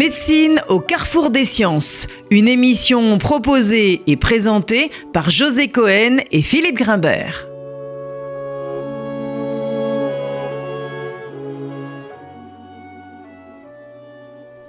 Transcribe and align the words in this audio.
Médecine 0.00 0.62
au 0.70 0.80
carrefour 0.80 1.28
des 1.28 1.44
sciences, 1.44 2.08
une 2.30 2.48
émission 2.48 3.18
proposée 3.18 4.00
et 4.06 4.16
présentée 4.16 4.90
par 5.12 5.28
José 5.28 5.68
Cohen 5.68 6.20
et 6.30 6.40
Philippe 6.40 6.76
Grimbert. 6.76 7.46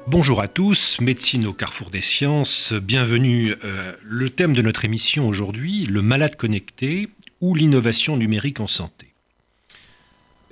Bonjour 0.05 0.41
à 0.41 0.49
tous, 0.49 0.99
médecine 0.99 1.47
au 1.47 1.53
carrefour 1.53 1.91
des 1.91 2.01
sciences, 2.01 2.73
bienvenue. 2.73 3.55
Euh, 3.63 3.93
le 4.03 4.29
thème 4.29 4.51
de 4.51 4.61
notre 4.61 4.83
émission 4.83 5.29
aujourd'hui, 5.29 5.85
le 5.85 6.01
malade 6.01 6.35
connecté 6.35 7.07
ou 7.39 7.55
l'innovation 7.55 8.17
numérique 8.17 8.59
en 8.59 8.67
santé. 8.67 9.10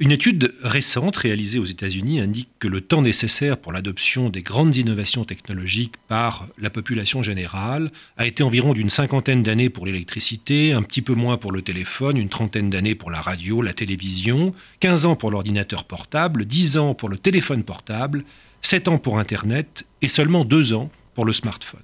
Une 0.02 0.14
étude 0.14 0.54
récente 0.64 1.18
réalisée 1.18 1.60
aux 1.60 1.66
États-Unis 1.66 2.22
indique 2.22 2.48
que 2.58 2.70
le 2.70 2.80
temps 2.80 3.02
nécessaire 3.02 3.58
pour 3.58 3.74
l'adoption 3.74 4.30
des 4.30 4.42
grandes 4.42 4.78
innovations 4.78 5.26
technologiques 5.26 5.96
par 6.08 6.48
la 6.58 6.70
population 6.70 7.22
générale 7.22 7.92
a 8.16 8.26
été 8.26 8.42
environ 8.42 8.72
d'une 8.72 8.90
cinquantaine 8.90 9.44
d'années 9.44 9.70
pour 9.70 9.86
l'électricité, 9.86 10.72
un 10.72 10.84
petit 10.84 11.02
peu 11.02 11.16
moins 11.16 11.36
pour 11.36 11.52
le 11.52 11.62
téléphone, 11.62 12.16
une 12.16 12.30
trentaine 12.30 12.70
d'années 12.70 12.96
pour 12.96 13.12
la 13.12 13.20
radio, 13.20 13.62
la 13.62 13.74
télévision, 13.74 14.56
15 14.80 15.06
ans 15.06 15.16
pour 15.18 15.32
l'ordinateur 15.32 15.84
portable, 15.84 16.46
10 16.46 16.78
ans 16.78 16.94
pour 16.94 17.10
le 17.10 17.18
téléphone 17.18 17.64
portable, 17.64 18.24
7 18.62 18.88
ans 18.88 19.00
pour 19.00 19.20
Internet 19.20 19.86
et 20.02 20.08
seulement 20.08 20.46
2 20.46 20.72
ans 20.72 20.90
pour 21.14 21.26
le 21.26 21.34
smartphone. 21.34 21.84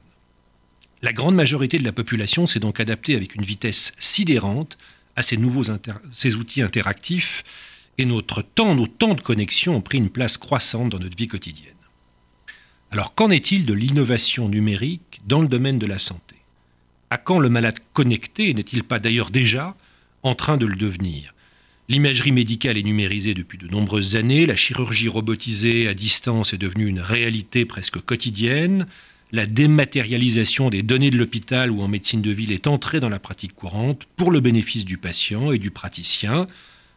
La 1.01 1.11
grande 1.11 1.35
majorité 1.35 1.77
de 1.79 1.83
la 1.83 1.91
population 1.91 2.47
s'est 2.47 2.61
donc 2.61 2.79
adaptée 2.79 3.17
avec 3.17 3.35
une 3.35 3.43
vitesse 3.43 3.91
sidérante 3.99 4.77
à 5.17 5.21
ces 5.21 5.35
nouveaux 5.35 5.69
outils 5.69 6.61
interactifs 6.61 7.43
et 7.97 8.05
notre 8.05 8.41
temps, 8.41 8.75
nos 8.75 8.87
temps 8.87 9.13
de 9.13 9.21
connexion 9.21 9.77
ont 9.77 9.81
pris 9.81 9.97
une 9.97 10.09
place 10.09 10.37
croissante 10.37 10.89
dans 10.89 10.99
notre 10.99 11.17
vie 11.17 11.27
quotidienne. 11.27 11.73
Alors 12.91 13.15
qu'en 13.15 13.29
est-il 13.29 13.65
de 13.65 13.73
l'innovation 13.73 14.47
numérique 14.49 15.21
dans 15.25 15.41
le 15.41 15.47
domaine 15.47 15.79
de 15.79 15.85
la 15.85 15.99
santé? 15.99 16.35
À 17.09 17.17
quand 17.17 17.39
le 17.39 17.49
malade 17.49 17.79
connecté 17.93 18.53
n'est-il 18.53 18.83
pas 18.83 18.99
d'ailleurs 18.99 19.31
déjà 19.31 19.75
en 20.23 20.35
train 20.35 20.57
de 20.57 20.65
le 20.65 20.75
devenir? 20.75 21.33
L'imagerie 21.87 22.31
médicale 22.31 22.77
est 22.77 22.83
numérisée 22.83 23.35
depuis 23.35 23.59
de 23.59 23.67
nombreuses 23.67 24.15
années, 24.15 24.47
la 24.47 24.55
chirurgie 24.55 25.07
robotisée 25.07 25.87
à 25.87 25.93
distance 25.93 26.53
est 26.53 26.57
devenue 26.57 26.87
une 26.87 26.99
réalité 26.99 27.63
presque 27.63 27.99
quotidienne, 27.99 28.87
la 29.31 29.45
dématérialisation 29.45 30.69
des 30.69 30.81
données 30.81 31.11
de 31.11 31.17
l'hôpital 31.17 31.69
ou 31.69 31.81
en 31.81 31.87
médecine 31.87 32.21
de 32.21 32.31
ville 32.31 32.51
est 32.51 32.67
entrée 32.67 32.99
dans 32.99 33.09
la 33.09 33.19
pratique 33.19 33.53
courante 33.53 34.07
pour 34.15 34.31
le 34.31 34.39
bénéfice 34.39 34.85
du 34.85 34.97
patient 34.97 35.51
et 35.51 35.59
du 35.59 35.69
praticien, 35.69 36.47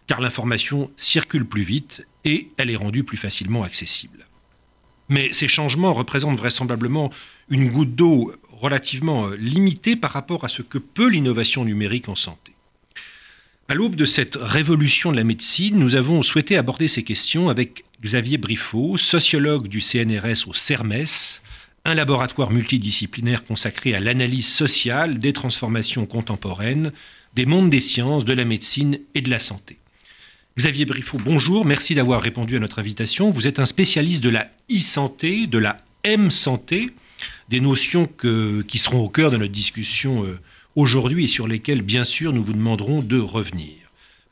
car 0.09 0.21
l'information 0.21 0.91
circule 0.97 1.45
plus 1.45 1.63
vite 1.63 2.05
et 2.25 2.49
elle 2.57 2.71
est 2.71 2.77
rendue 2.77 3.05
plus 3.05 3.17
facilement 3.17 3.63
accessible. 3.63 4.27
Mais 5.09 5.33
ces 5.33 5.49
changements 5.49 5.95
représentent 5.95 6.39
vraisemblablement 6.39 7.11
une 7.49 7.71
goutte 7.71 7.95
d'eau 7.95 8.35
relativement 8.51 9.29
limitée 9.29 9.97
par 9.97 10.11
rapport 10.11 10.45
à 10.45 10.49
ce 10.49 10.63
que 10.63 10.79
peut 10.79 11.09
l'innovation 11.09 11.65
numérique 11.65 12.09
en 12.09 12.15
santé. 12.15 12.53
À 13.69 13.75
l'aube 13.75 13.97
de 13.97 14.07
cette 14.07 14.37
révolution 14.41 15.13
de 15.13 15.17
la 15.17 15.25
médecine, 15.25 15.79
nous 15.79 15.95
avons 15.95 16.23
souhaité 16.23 16.57
aborder 16.57 16.89
ces 16.89 17.05
questions 17.05 17.51
avec 17.51 17.85
Xavier 18.03 18.39
Briffaut, 18.39 18.97
sociologue 18.97 19.69
du 19.69 19.81
CNRS 19.81 20.49
au 20.49 20.55
CERMES, 20.55 21.41
un 21.85 21.95
laboratoire 21.95 22.51
multidisciplinaire 22.51 23.45
consacré 23.45 23.95
à 23.95 24.01
l'analyse 24.01 24.49
sociale 24.49 25.19
des 25.19 25.33
transformations 25.33 26.07
contemporaines 26.07 26.93
des 27.35 27.47
mondes 27.47 27.71
des 27.71 27.81
sciences, 27.81 28.25
de 28.25 28.33
la 28.33 28.45
médecine 28.45 28.99
et 29.15 29.21
de 29.21 29.31
la 29.31 29.39
santé. 29.39 29.79
Xavier 30.59 30.87
Briffaut, 30.87 31.19
bonjour, 31.25 31.65
merci 31.65 31.95
d'avoir 31.95 32.21
répondu 32.21 32.57
à 32.57 32.59
notre 32.59 32.81
invitation. 32.81 33.31
Vous 33.31 33.47
êtes 33.47 33.61
un 33.61 33.65
spécialiste 33.65 34.25
de 34.25 34.29
la 34.29 34.51
e-santé, 34.69 35.47
de 35.47 35.57
la 35.57 35.77
M-santé, 36.03 36.91
des 37.49 37.61
notions 37.61 38.11
qui 38.67 38.79
seront 38.79 39.05
au 39.05 39.09
cœur 39.09 39.31
de 39.31 39.37
notre 39.37 39.53
discussion 39.53 40.25
euh, 40.25 40.37
aujourd'hui 40.75 41.27
et 41.27 41.29
sur 41.29 41.47
lesquelles, 41.47 41.83
bien 41.83 42.03
sûr, 42.03 42.33
nous 42.33 42.43
vous 42.43 42.55
demanderons 42.55 43.03
de 43.03 43.21
revenir. 43.21 43.77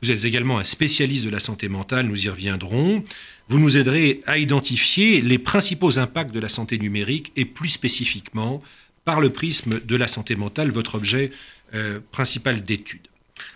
Vous 0.03 0.11
êtes 0.11 0.25
également 0.25 0.59
un 0.59 0.65
spécialiste 0.65 1.25
de 1.25 1.31
la 1.31 1.39
santé 1.39 1.69
mentale, 1.69 2.09
nous 2.09 2.27
y 2.27 2.29
reviendrons. 2.29 3.05
Vous 3.49 3.61
nous 3.61 3.77
aiderez 3.77 4.21
à 4.27 4.37
identifier 4.37 5.21
les 5.21 5.39
principaux 5.39 6.01
impacts 6.01 6.35
de 6.35 6.41
la 6.41 6.49
santé 6.49 6.77
numérique 6.77 7.31
et 7.37 7.45
plus 7.45 7.69
spécifiquement, 7.69 8.65
par 9.05 9.21
le 9.21 9.31
prisme 9.31 9.79
de 9.79 9.95
la 9.95 10.09
santé 10.09 10.35
mentale, 10.35 10.73
votre 10.73 10.97
objet 10.97 11.31
euh, 11.75 12.01
principal 12.11 12.65
d'étude. 12.65 13.07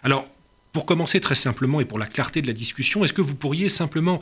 Alors, 0.05 0.29
pour 0.73 0.87
commencer 0.87 1.21
très 1.21 1.35
simplement 1.35 1.81
et 1.81 1.85
pour 1.85 1.99
la 1.99 2.07
clarté 2.07 2.43
de 2.43 2.47
la 2.47 2.53
discussion, 2.53 3.05
est-ce 3.05 3.13
que 3.13 3.23
vous 3.23 3.35
pourriez 3.35 3.69
simplement 3.69 4.21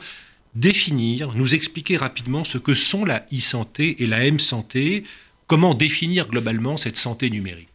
définir, 0.55 1.33
nous 1.35 1.53
expliquer 1.53 1.97
rapidement 1.97 2.43
ce 2.43 2.57
que 2.57 2.73
sont 2.73 3.05
la 3.05 3.25
e-santé 3.33 4.03
et 4.03 4.07
la 4.07 4.25
M-santé, 4.25 5.03
comment 5.47 5.73
définir 5.73 6.27
globalement 6.27 6.77
cette 6.77 6.97
santé 6.97 7.29
numérique? 7.29 7.67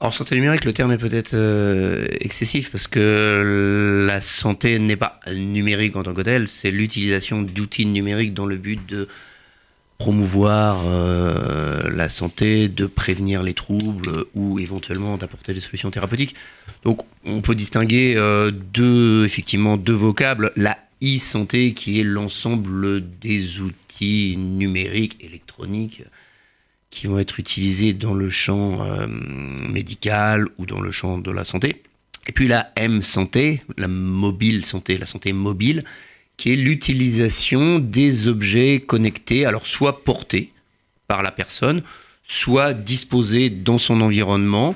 En 0.00 0.10
santé 0.10 0.34
numérique, 0.34 0.64
le 0.64 0.72
terme 0.72 0.92
est 0.92 0.98
peut-être 0.98 1.34
euh, 1.34 2.06
excessif 2.20 2.70
parce 2.70 2.86
que 2.86 4.04
la 4.06 4.20
santé 4.20 4.78
n'est 4.78 4.96
pas 4.96 5.18
numérique 5.34 5.96
en 5.96 6.02
tant 6.02 6.12
que 6.12 6.20
telle, 6.20 6.48
c'est 6.48 6.70
l'utilisation 6.70 7.42
d'outils 7.42 7.86
numériques 7.86 8.34
dans 8.34 8.46
le 8.46 8.56
but 8.56 8.84
de 8.86 9.08
promouvoir 9.98 10.82
euh, 10.86 11.88
la 11.90 12.08
santé, 12.08 12.68
de 12.68 12.86
prévenir 12.86 13.42
les 13.42 13.54
troubles 13.54 14.26
ou 14.34 14.58
éventuellement 14.58 15.16
d'apporter 15.16 15.54
des 15.54 15.60
solutions 15.60 15.90
thérapeutiques. 15.90 16.34
Donc 16.82 17.02
on 17.24 17.40
peut 17.40 17.54
distinguer 17.54 18.14
euh, 18.16 18.50
deux, 18.50 19.24
effectivement, 19.24 19.76
deux 19.76 19.94
vocables. 19.94 20.52
La 20.56 20.78
e-santé 21.02 21.74
qui 21.74 22.00
est 22.00 22.04
l'ensemble 22.04 23.02
des 23.20 23.60
outils 23.60 24.36
numériques, 24.36 25.16
électroniques, 25.20 26.02
qui 26.90 27.06
vont 27.06 27.18
être 27.18 27.40
utilisés 27.40 27.92
dans 27.92 28.14
le 28.14 28.30
champ 28.30 28.84
euh, 28.84 29.06
médical 29.08 30.48
ou 30.58 30.66
dans 30.66 30.80
le 30.80 30.90
champ 30.90 31.18
de 31.18 31.30
la 31.30 31.44
santé. 31.44 31.82
Et 32.26 32.32
puis 32.32 32.48
la 32.48 32.72
M 32.76 33.02
santé, 33.02 33.62
la 33.76 33.88
mobile 33.88 34.64
santé, 34.64 34.96
la 34.98 35.06
santé 35.06 35.32
mobile, 35.32 35.84
qui 36.36 36.52
est 36.52 36.56
l'utilisation 36.56 37.78
des 37.78 38.28
objets 38.28 38.80
connectés, 38.80 39.46
alors 39.46 39.66
soit 39.66 40.04
portés 40.04 40.52
par 41.06 41.22
la 41.22 41.30
personne, 41.30 41.82
soit 42.24 42.74
disposés 42.74 43.50
dans 43.50 43.78
son 43.78 44.00
environnement, 44.00 44.74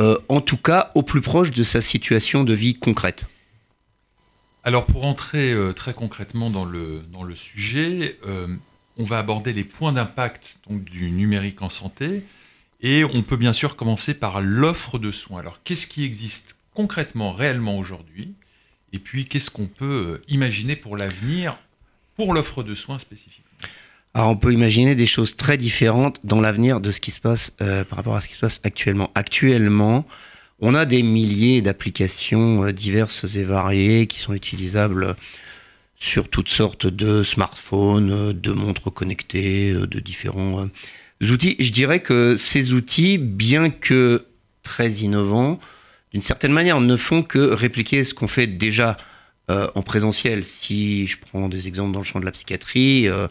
euh, 0.00 0.18
en 0.28 0.40
tout 0.40 0.56
cas 0.56 0.90
au 0.94 1.02
plus 1.02 1.20
proche 1.20 1.50
de 1.50 1.64
sa 1.64 1.80
situation 1.80 2.44
de 2.44 2.52
vie 2.52 2.74
concrète. 2.74 3.26
Alors 4.64 4.86
pour 4.86 5.06
entrer 5.06 5.52
euh, 5.52 5.72
très 5.72 5.94
concrètement 5.94 6.50
dans 6.50 6.64
le, 6.64 7.02
dans 7.10 7.22
le 7.22 7.34
sujet, 7.36 8.18
on 8.98 9.04
va 9.04 9.18
aborder 9.18 9.52
les 9.52 9.64
points 9.64 9.92
d'impact 9.92 10.58
du 10.68 11.10
numérique 11.10 11.62
en 11.62 11.68
santé. 11.68 12.24
Et 12.80 13.04
on 13.04 13.22
peut 13.22 13.36
bien 13.36 13.52
sûr 13.52 13.76
commencer 13.76 14.14
par 14.14 14.40
l'offre 14.40 14.98
de 14.98 15.10
soins. 15.10 15.40
Alors, 15.40 15.60
qu'est-ce 15.64 15.86
qui 15.86 16.04
existe 16.04 16.56
concrètement, 16.74 17.32
réellement 17.32 17.76
aujourd'hui? 17.76 18.34
Et 18.92 18.98
puis, 18.98 19.24
qu'est-ce 19.24 19.50
qu'on 19.50 19.66
peut 19.66 20.20
euh, 20.20 20.22
imaginer 20.28 20.76
pour 20.76 20.96
l'avenir, 20.96 21.58
pour 22.16 22.34
l'offre 22.34 22.62
de 22.62 22.74
soins 22.74 22.98
spécifiquement? 22.98 23.44
Alors 24.14 24.30
on 24.30 24.36
peut 24.36 24.52
imaginer 24.52 24.94
des 24.94 25.06
choses 25.06 25.36
très 25.36 25.58
différentes 25.58 26.20
dans 26.24 26.40
l'avenir 26.40 26.80
de 26.80 26.90
ce 26.90 26.98
qui 26.98 27.10
se 27.10 27.20
passe 27.20 27.52
euh, 27.60 27.84
par 27.84 27.98
rapport 27.98 28.16
à 28.16 28.20
ce 28.20 28.28
qui 28.28 28.34
se 28.34 28.40
passe 28.40 28.60
actuellement. 28.64 29.10
Actuellement, 29.14 30.06
on 30.60 30.74
a 30.74 30.86
des 30.86 31.02
milliers 31.02 31.60
d'applications 31.60 32.64
euh, 32.64 32.72
diverses 32.72 33.36
et 33.36 33.44
variées 33.44 34.06
qui 34.06 34.18
sont 34.18 34.32
utilisables 34.32 35.14
sur 36.00 36.28
toutes 36.28 36.48
sortes 36.48 36.86
de 36.86 37.22
smartphones, 37.22 38.32
de 38.32 38.52
montres 38.52 38.92
connectées, 38.92 39.72
de 39.72 40.00
différents 40.00 40.68
outils. 41.20 41.56
Je 41.58 41.72
dirais 41.72 42.00
que 42.00 42.36
ces 42.36 42.72
outils, 42.72 43.18
bien 43.18 43.68
que 43.68 44.24
très 44.62 44.90
innovants, 44.90 45.58
d'une 46.12 46.22
certaine 46.22 46.52
manière, 46.52 46.80
ne 46.80 46.96
font 46.96 47.22
que 47.22 47.38
répliquer 47.38 48.04
ce 48.04 48.14
qu'on 48.14 48.28
fait 48.28 48.46
déjà 48.46 48.96
euh, 49.50 49.68
en 49.74 49.82
présentiel. 49.82 50.44
Si 50.44 51.06
je 51.06 51.18
prends 51.18 51.48
des 51.48 51.68
exemples 51.68 51.92
dans 51.92 52.00
le 52.00 52.04
champ 52.04 52.20
de 52.20 52.24
la 52.24 52.32
psychiatrie, 52.32 53.08
euh, 53.08 53.28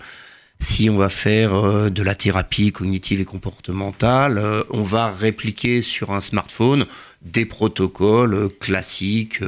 si 0.59 0.89
on 0.89 0.97
va 0.97 1.09
faire 1.09 1.91
de 1.91 2.01
la 2.01 2.15
thérapie 2.15 2.71
cognitive 2.71 3.21
et 3.21 3.25
comportementale, 3.25 4.63
on 4.71 4.81
va 4.81 5.11
répliquer 5.11 5.83
sur 5.83 6.11
un 6.11 6.19
smartphone 6.19 6.87
des 7.21 7.45
protocoles 7.45 8.47
classiques 8.59 9.43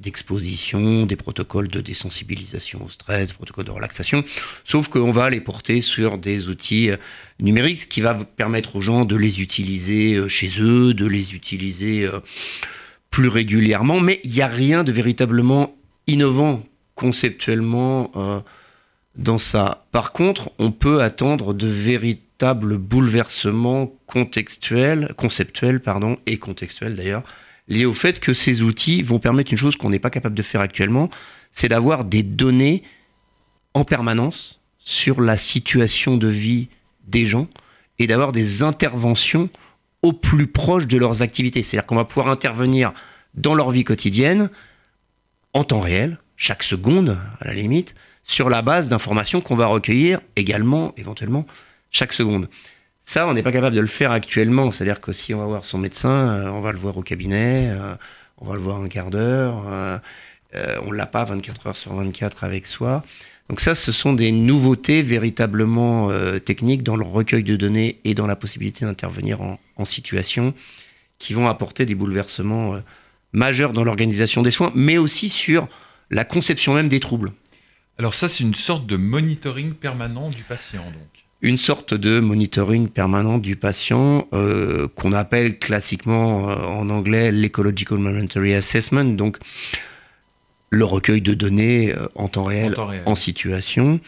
d'exposition, 0.00 1.06
des 1.06 1.16
protocoles 1.16 1.68
de 1.68 1.80
désensibilisation 1.80 2.84
au 2.84 2.88
stress, 2.88 3.28
des 3.28 3.34
protocoles 3.34 3.64
de 3.64 3.70
relaxation, 3.70 4.24
sauf 4.64 4.88
qu'on 4.88 5.12
va 5.12 5.30
les 5.30 5.40
porter 5.40 5.80
sur 5.80 6.18
des 6.18 6.48
outils 6.48 6.90
euh, 6.90 6.96
numériques, 7.40 7.82
ce 7.82 7.86
qui 7.86 8.00
va 8.00 8.14
permettre 8.14 8.76
aux 8.76 8.80
gens 8.80 9.04
de 9.04 9.16
les 9.16 9.40
utiliser 9.40 10.14
euh, 10.14 10.28
chez 10.28 10.50
eux, 10.60 10.94
de 10.94 11.06
les 11.06 11.34
utiliser 11.34 12.06
euh, 12.06 12.20
plus 13.10 13.28
régulièrement, 13.28 14.00
mais 14.00 14.20
il 14.24 14.32
n'y 14.32 14.42
a 14.42 14.46
rien 14.46 14.84
de 14.84 14.92
véritablement 14.92 15.74
innovant 16.06 16.62
conceptuellement 16.94 18.42
dans 19.16 19.38
ça. 19.38 19.86
Par 19.92 20.12
contre, 20.12 20.50
on 20.58 20.70
peut 20.70 21.02
attendre 21.02 21.52
de 21.52 21.66
véritables 21.66 22.78
bouleversements 22.78 23.92
contextuels, 24.06 25.12
conceptuels 25.16 25.80
pardon, 25.80 26.18
et 26.26 26.38
contextuels 26.38 26.94
d'ailleurs, 26.94 27.22
lié 27.68 27.84
au 27.84 27.94
fait 27.94 28.20
que 28.20 28.34
ces 28.34 28.62
outils 28.62 29.02
vont 29.02 29.18
permettre 29.18 29.52
une 29.52 29.58
chose 29.58 29.76
qu'on 29.76 29.90
n'est 29.90 29.98
pas 29.98 30.10
capable 30.10 30.34
de 30.34 30.42
faire 30.42 30.60
actuellement, 30.60 31.10
c'est 31.50 31.68
d'avoir 31.68 32.04
des 32.04 32.22
données 32.22 32.82
en 33.74 33.84
permanence 33.84 34.60
sur 34.78 35.20
la 35.20 35.36
situation 35.36 36.16
de 36.16 36.28
vie 36.28 36.68
des 37.06 37.26
gens 37.26 37.48
et 37.98 38.06
d'avoir 38.06 38.32
des 38.32 38.62
interventions 38.62 39.48
au 40.02 40.12
plus 40.12 40.46
proche 40.46 40.86
de 40.86 40.98
leurs 40.98 41.22
activités. 41.22 41.62
C'est-à-dire 41.62 41.86
qu'on 41.86 41.96
va 41.96 42.04
pouvoir 42.04 42.28
intervenir 42.28 42.92
dans 43.34 43.54
leur 43.54 43.70
vie 43.70 43.84
quotidienne 43.84 44.50
en 45.52 45.64
temps 45.64 45.80
réel, 45.80 46.18
chaque 46.36 46.62
seconde 46.62 47.18
à 47.40 47.46
la 47.46 47.54
limite, 47.54 47.94
sur 48.22 48.50
la 48.50 48.62
base 48.62 48.88
d'informations 48.88 49.40
qu'on 49.40 49.56
va 49.56 49.66
recueillir 49.66 50.20
également, 50.36 50.92
éventuellement, 50.96 51.46
chaque 51.90 52.12
seconde. 52.12 52.48
Ça, 53.06 53.28
on 53.28 53.34
n'est 53.34 53.44
pas 53.44 53.52
capable 53.52 53.76
de 53.76 53.80
le 53.80 53.86
faire 53.86 54.10
actuellement. 54.10 54.72
C'est-à-dire 54.72 55.00
que 55.00 55.12
si 55.12 55.32
on 55.32 55.38
va 55.38 55.46
voir 55.46 55.64
son 55.64 55.78
médecin, 55.78 56.28
euh, 56.28 56.50
on 56.50 56.60
va 56.60 56.72
le 56.72 56.78
voir 56.78 56.96
au 56.96 57.02
cabinet, 57.02 57.68
euh, 57.70 57.94
on 58.38 58.46
va 58.46 58.54
le 58.56 58.60
voir 58.60 58.82
un 58.82 58.88
quart 58.88 59.10
d'heure, 59.10 59.62
euh, 59.68 59.98
on 60.82 60.90
ne 60.90 60.96
l'a 60.96 61.06
pas 61.06 61.24
24 61.24 61.68
heures 61.68 61.76
sur 61.76 61.94
24 61.94 62.42
avec 62.42 62.66
soi. 62.66 63.04
Donc 63.48 63.60
ça, 63.60 63.76
ce 63.76 63.92
sont 63.92 64.12
des 64.12 64.32
nouveautés 64.32 65.02
véritablement 65.02 66.10
techniques 66.44 66.82
dans 66.82 66.96
le 66.96 67.04
recueil 67.04 67.44
de 67.44 67.54
données 67.54 68.00
et 68.04 68.14
dans 68.14 68.26
la 68.26 68.34
possibilité 68.34 68.84
d'intervenir 68.84 69.40
en, 69.40 69.84
situation 69.84 70.52
qui 71.18 71.32
vont 71.32 71.46
apporter 71.46 71.86
des 71.86 71.94
bouleversements 71.94 72.80
majeurs 73.32 73.72
dans 73.72 73.84
l'organisation 73.84 74.42
des 74.42 74.50
soins, 74.50 74.72
mais 74.74 74.98
aussi 74.98 75.28
sur 75.28 75.68
la 76.10 76.24
conception 76.24 76.74
même 76.74 76.88
des 76.88 76.98
troubles. 76.98 77.32
Alors 77.98 78.14
ça, 78.14 78.28
c'est 78.28 78.42
une 78.42 78.54
sorte 78.54 78.86
de 78.86 78.96
monitoring 78.96 79.74
permanent 79.74 80.30
du 80.30 80.42
patient, 80.42 80.84
donc 80.84 81.15
une 81.42 81.58
sorte 81.58 81.94
de 81.94 82.20
monitoring 82.20 82.88
permanent 82.88 83.38
du 83.38 83.56
patient 83.56 84.26
euh, 84.32 84.88
qu'on 84.88 85.12
appelle 85.12 85.58
classiquement 85.58 86.50
euh, 86.50 86.54
en 86.54 86.88
anglais 86.88 87.30
l'Ecological 87.30 87.98
Momentary 87.98 88.54
Assessment, 88.54 89.04
donc 89.04 89.38
le 90.70 90.84
recueil 90.84 91.20
de 91.20 91.34
données 91.34 91.94
euh, 91.94 92.08
en, 92.14 92.28
temps 92.28 92.44
réel, 92.44 92.74
en 93.04 93.14
situation, 93.14 94.00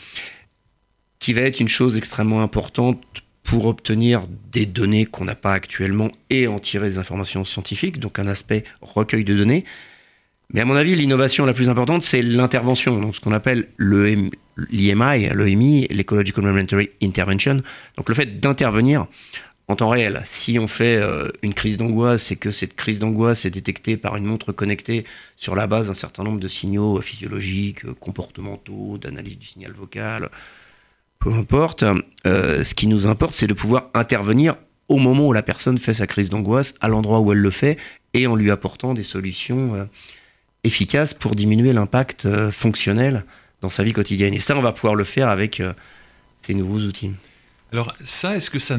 qui 1.18 1.32
va 1.32 1.42
être 1.42 1.60
une 1.60 1.68
chose 1.68 1.96
extrêmement 1.96 2.42
importante 2.42 3.02
pour 3.44 3.66
obtenir 3.66 4.22
des 4.52 4.66
données 4.66 5.06
qu'on 5.06 5.24
n'a 5.24 5.34
pas 5.34 5.52
actuellement 5.52 6.10
et 6.30 6.46
en 6.46 6.58
tirer 6.58 6.90
des 6.90 6.98
informations 6.98 7.44
scientifiques, 7.44 7.98
donc 7.98 8.18
un 8.18 8.26
aspect 8.26 8.64
recueil 8.80 9.24
de 9.24 9.34
données. 9.34 9.64
Mais 10.54 10.62
à 10.62 10.64
mon 10.64 10.76
avis, 10.76 10.94
l'innovation 10.94 11.44
la 11.44 11.52
plus 11.52 11.68
importante, 11.68 12.02
c'est 12.02 12.22
l'intervention, 12.22 12.98
donc 12.98 13.16
ce 13.16 13.20
qu'on 13.20 13.32
appelle 13.32 13.68
l'EMI, 13.76 14.30
l'EMI, 14.56 15.86
l'Ecological 15.90 16.44
Momentary 16.44 16.90
Intervention. 17.02 17.62
Donc 17.96 18.08
le 18.08 18.14
fait 18.14 18.40
d'intervenir 18.40 19.06
en 19.68 19.76
temps 19.76 19.90
réel. 19.90 20.22
Si 20.24 20.58
on 20.58 20.66
fait 20.66 20.96
euh, 20.96 21.28
une 21.42 21.52
crise 21.52 21.76
d'angoisse 21.76 22.30
et 22.30 22.36
que 22.36 22.50
cette 22.50 22.74
crise 22.74 22.98
d'angoisse 22.98 23.44
est 23.44 23.50
détectée 23.50 23.98
par 23.98 24.16
une 24.16 24.24
montre 24.24 24.52
connectée 24.52 25.04
sur 25.36 25.54
la 25.54 25.66
base 25.66 25.88
d'un 25.88 25.94
certain 25.94 26.24
nombre 26.24 26.40
de 26.40 26.48
signaux 26.48 26.98
physiologiques, 27.02 27.84
comportementaux, 28.00 28.96
d'analyse 28.96 29.38
du 29.38 29.46
signal 29.46 29.72
vocal, 29.72 30.30
peu 31.18 31.32
importe, 31.32 31.84
euh, 32.26 32.64
ce 32.64 32.74
qui 32.74 32.86
nous 32.86 33.06
importe, 33.06 33.34
c'est 33.34 33.46
de 33.46 33.54
pouvoir 33.54 33.90
intervenir 33.92 34.56
au 34.88 34.96
moment 34.96 35.26
où 35.26 35.32
la 35.34 35.42
personne 35.42 35.76
fait 35.76 35.92
sa 35.92 36.06
crise 36.06 36.30
d'angoisse, 36.30 36.74
à 36.80 36.88
l'endroit 36.88 37.20
où 37.20 37.32
elle 37.32 37.38
le 37.38 37.50
fait, 37.50 37.76
et 38.14 38.26
en 38.26 38.36
lui 38.36 38.50
apportant 38.50 38.94
des 38.94 39.02
solutions 39.02 39.74
euh, 39.74 39.84
efficace 40.64 41.14
pour 41.14 41.34
diminuer 41.34 41.72
l'impact 41.72 42.26
euh, 42.26 42.50
fonctionnel 42.50 43.24
dans 43.60 43.70
sa 43.70 43.82
vie 43.82 43.92
quotidienne. 43.92 44.34
Et 44.34 44.40
ça, 44.40 44.56
on 44.56 44.60
va 44.60 44.72
pouvoir 44.72 44.94
le 44.94 45.04
faire 45.04 45.28
avec 45.28 45.60
euh, 45.60 45.72
ces 46.42 46.54
nouveaux 46.54 46.80
outils. 46.80 47.12
Alors 47.72 47.94
ça, 48.04 48.36
est-ce 48.36 48.50
que 48.50 48.58
ça 48.58 48.76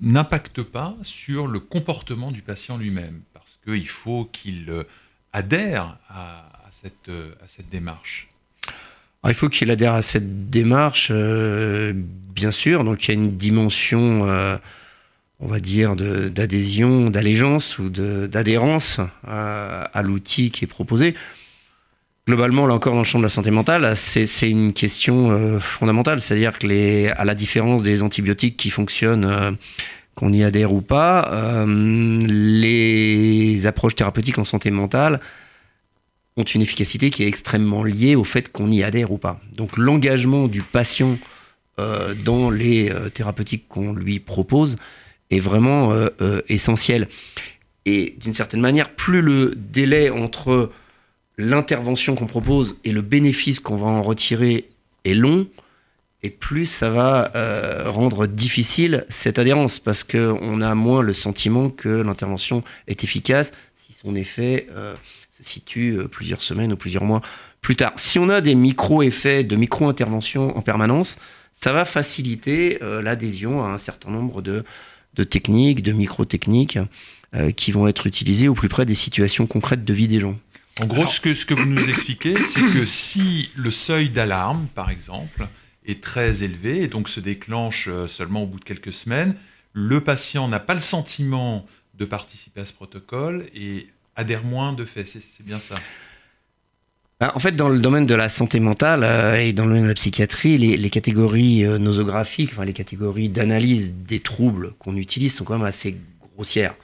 n'impacte 0.00 0.62
pas 0.62 0.96
sur 1.02 1.46
le 1.46 1.60
comportement 1.60 2.30
du 2.30 2.42
patient 2.42 2.78
lui-même? 2.78 3.20
Parce 3.34 3.58
qu'il 3.64 3.88
faut 3.88 4.24
qu'il 4.24 4.70
euh, 4.70 4.84
adhère 5.32 5.98
à, 6.08 6.50
cette, 6.82 7.10
à 7.10 7.46
cette 7.46 7.68
démarche. 7.68 8.28
il 9.26 9.34
faut 9.34 9.48
qu'il 9.48 9.70
adhère 9.70 9.94
à 9.94 10.02
cette 10.02 10.48
démarche, 10.48 11.10
bien 11.10 12.50
sûr. 12.50 12.84
Donc 12.84 13.04
il 13.04 13.08
y 13.08 13.10
a 13.10 13.14
une 13.14 13.36
dimension 13.36 14.58
on 15.40 15.46
va 15.46 15.60
dire, 15.60 15.94
d'adhésion, 15.94 17.10
d'allégeance 17.10 17.78
ou 17.78 17.90
d'adhérence 17.90 19.00
à, 19.26 20.02
l'outil 20.02 20.50
qui 20.50 20.64
est 20.64 20.68
proposé. 20.68 21.14
Globalement, 22.26 22.66
là 22.66 22.74
encore, 22.74 22.92
dans 22.92 23.00
le 23.00 23.06
champ 23.06 23.18
de 23.18 23.22
la 23.22 23.30
santé 23.30 23.50
mentale, 23.50 23.96
c'est 23.96 24.50
une 24.50 24.74
question 24.74 25.30
euh, 25.30 25.58
fondamentale. 25.60 26.20
C'est-à-dire 26.20 26.58
que, 26.58 27.10
à 27.10 27.24
la 27.24 27.34
différence 27.34 27.82
des 27.82 28.02
antibiotiques 28.02 28.56
qui 28.56 28.68
fonctionnent, 28.68 29.24
euh, 29.24 29.52
qu'on 30.14 30.32
y 30.32 30.42
adhère 30.42 30.72
ou 30.72 30.82
pas, 30.82 31.30
euh, 31.32 31.64
les 32.26 33.66
approches 33.66 33.94
thérapeutiques 33.94 34.38
en 34.38 34.44
santé 34.44 34.70
mentale 34.70 35.20
ont 36.36 36.42
une 36.42 36.60
efficacité 36.60 37.10
qui 37.10 37.22
est 37.22 37.28
extrêmement 37.28 37.82
liée 37.82 38.14
au 38.14 38.24
fait 38.24 38.52
qu'on 38.52 38.70
y 38.70 38.82
adhère 38.82 39.10
ou 39.10 39.18
pas. 39.18 39.40
Donc 39.56 39.76
l'engagement 39.76 40.48
du 40.48 40.62
patient 40.62 41.18
dans 42.24 42.50
les 42.50 42.92
thérapeutiques 43.14 43.68
qu'on 43.68 43.92
lui 43.92 44.18
propose 44.18 44.76
est 45.30 45.40
vraiment 45.40 45.92
euh, 45.92 46.08
euh, 46.20 46.42
essentiel. 46.48 47.08
Et 47.84 48.16
d'une 48.18 48.34
certaine 48.34 48.60
manière, 48.60 48.90
plus 48.90 49.22
le 49.22 49.54
délai 49.56 50.10
entre 50.10 50.70
l'intervention 51.36 52.14
qu'on 52.14 52.26
propose 52.26 52.76
et 52.84 52.92
le 52.92 53.02
bénéfice 53.02 53.60
qu'on 53.60 53.76
va 53.76 53.86
en 53.86 54.02
retirer 54.02 54.66
est 55.04 55.14
long, 55.14 55.46
et 56.22 56.30
plus 56.30 56.66
ça 56.66 56.90
va 56.90 57.30
euh, 57.36 57.84
rendre 57.86 58.26
difficile 58.26 59.06
cette 59.08 59.38
adhérence, 59.38 59.78
parce 59.78 60.02
qu'on 60.02 60.60
a 60.60 60.74
moins 60.74 61.02
le 61.02 61.12
sentiment 61.12 61.70
que 61.70 61.88
l'intervention 61.88 62.62
est 62.88 63.04
efficace 63.04 63.52
si 63.76 63.92
son 63.92 64.16
effet 64.16 64.66
se 65.30 65.42
situe 65.42 65.98
plusieurs 66.10 66.42
semaines 66.42 66.72
ou 66.72 66.76
plusieurs 66.76 67.04
mois 67.04 67.22
plus 67.62 67.76
tard. 67.76 67.92
Si 67.96 68.18
on 68.18 68.28
a 68.28 68.40
des 68.40 68.54
micro-effets 68.54 69.44
de 69.44 69.56
micro-intervention 69.56 70.56
en 70.58 70.60
permanence, 70.60 71.16
ça 71.52 71.72
va 71.72 71.84
faciliter 71.84 72.78
l'adhésion 72.82 73.64
à 73.64 73.68
un 73.68 73.78
certain 73.78 74.10
nombre 74.10 74.42
de, 74.42 74.64
de 75.14 75.24
techniques, 75.24 75.82
de 75.82 75.92
micro-techniques 75.92 76.78
euh, 77.34 77.50
qui 77.50 77.72
vont 77.72 77.88
être 77.88 78.06
utilisées 78.06 78.48
au 78.48 78.54
plus 78.54 78.68
près 78.68 78.86
des 78.86 78.94
situations 78.94 79.46
concrètes 79.46 79.84
de 79.84 79.92
vie 79.92 80.08
des 80.08 80.20
gens. 80.20 80.38
En 80.80 80.86
gros, 80.86 81.06
ce, 81.06 81.20
que, 81.20 81.34
ce 81.34 81.44
que 81.44 81.54
vous 81.54 81.66
nous 81.66 81.88
expliquez, 81.88 82.42
c'est 82.44 82.62
que 82.62 82.84
si 82.84 83.50
le 83.56 83.70
seuil 83.70 84.10
d'alarme, 84.10 84.68
par 84.74 84.90
exemple, 84.90 85.48
est 85.84 86.00
très 86.00 86.44
élevé 86.44 86.82
et 86.82 86.86
donc 86.86 87.08
se 87.08 87.20
déclenche 87.20 87.88
euh, 87.88 88.06
seulement 88.06 88.44
au 88.44 88.46
bout 88.46 88.60
de 88.60 88.64
quelques 88.64 88.92
semaines, 88.92 89.34
le 89.72 90.02
patient 90.02 90.46
n'a 90.48 90.60
pas 90.60 90.74
le 90.74 90.80
sentiment 90.80 91.66
de 91.94 92.04
participer 92.04 92.60
à 92.60 92.66
ce 92.66 92.72
protocole 92.72 93.46
et 93.54 93.88
adhère 94.14 94.44
moins 94.44 94.72
de 94.72 94.84
fait. 94.84 95.04
C'est 95.06 95.44
bien 95.44 95.60
ça? 95.60 95.76
Bah, 97.20 97.32
en 97.34 97.40
fait, 97.40 97.52
dans 97.52 97.68
le 97.68 97.80
domaine 97.80 98.06
de 98.06 98.14
la 98.14 98.28
santé 98.28 98.60
mentale 98.60 99.02
euh, 99.02 99.34
et 99.40 99.52
dans 99.52 99.64
le 99.64 99.70
domaine 99.70 99.84
de 99.84 99.88
la 99.88 99.94
psychiatrie, 99.94 100.56
les, 100.56 100.90
catégories 100.90 101.64
euh, 101.64 101.76
nosographiques, 101.78 102.50
enfin 102.52 102.64
les 102.64 102.72
catégories 102.72 103.28
d'analyse 103.28 103.92
des 103.92 104.20
troubles 104.20 104.74
qu'on 104.78 104.96
utilise 104.96 105.34
sont 105.34 105.44
quand 105.44 105.58
même 105.58 105.66
assez 105.66 105.96
grossières. 106.36 106.76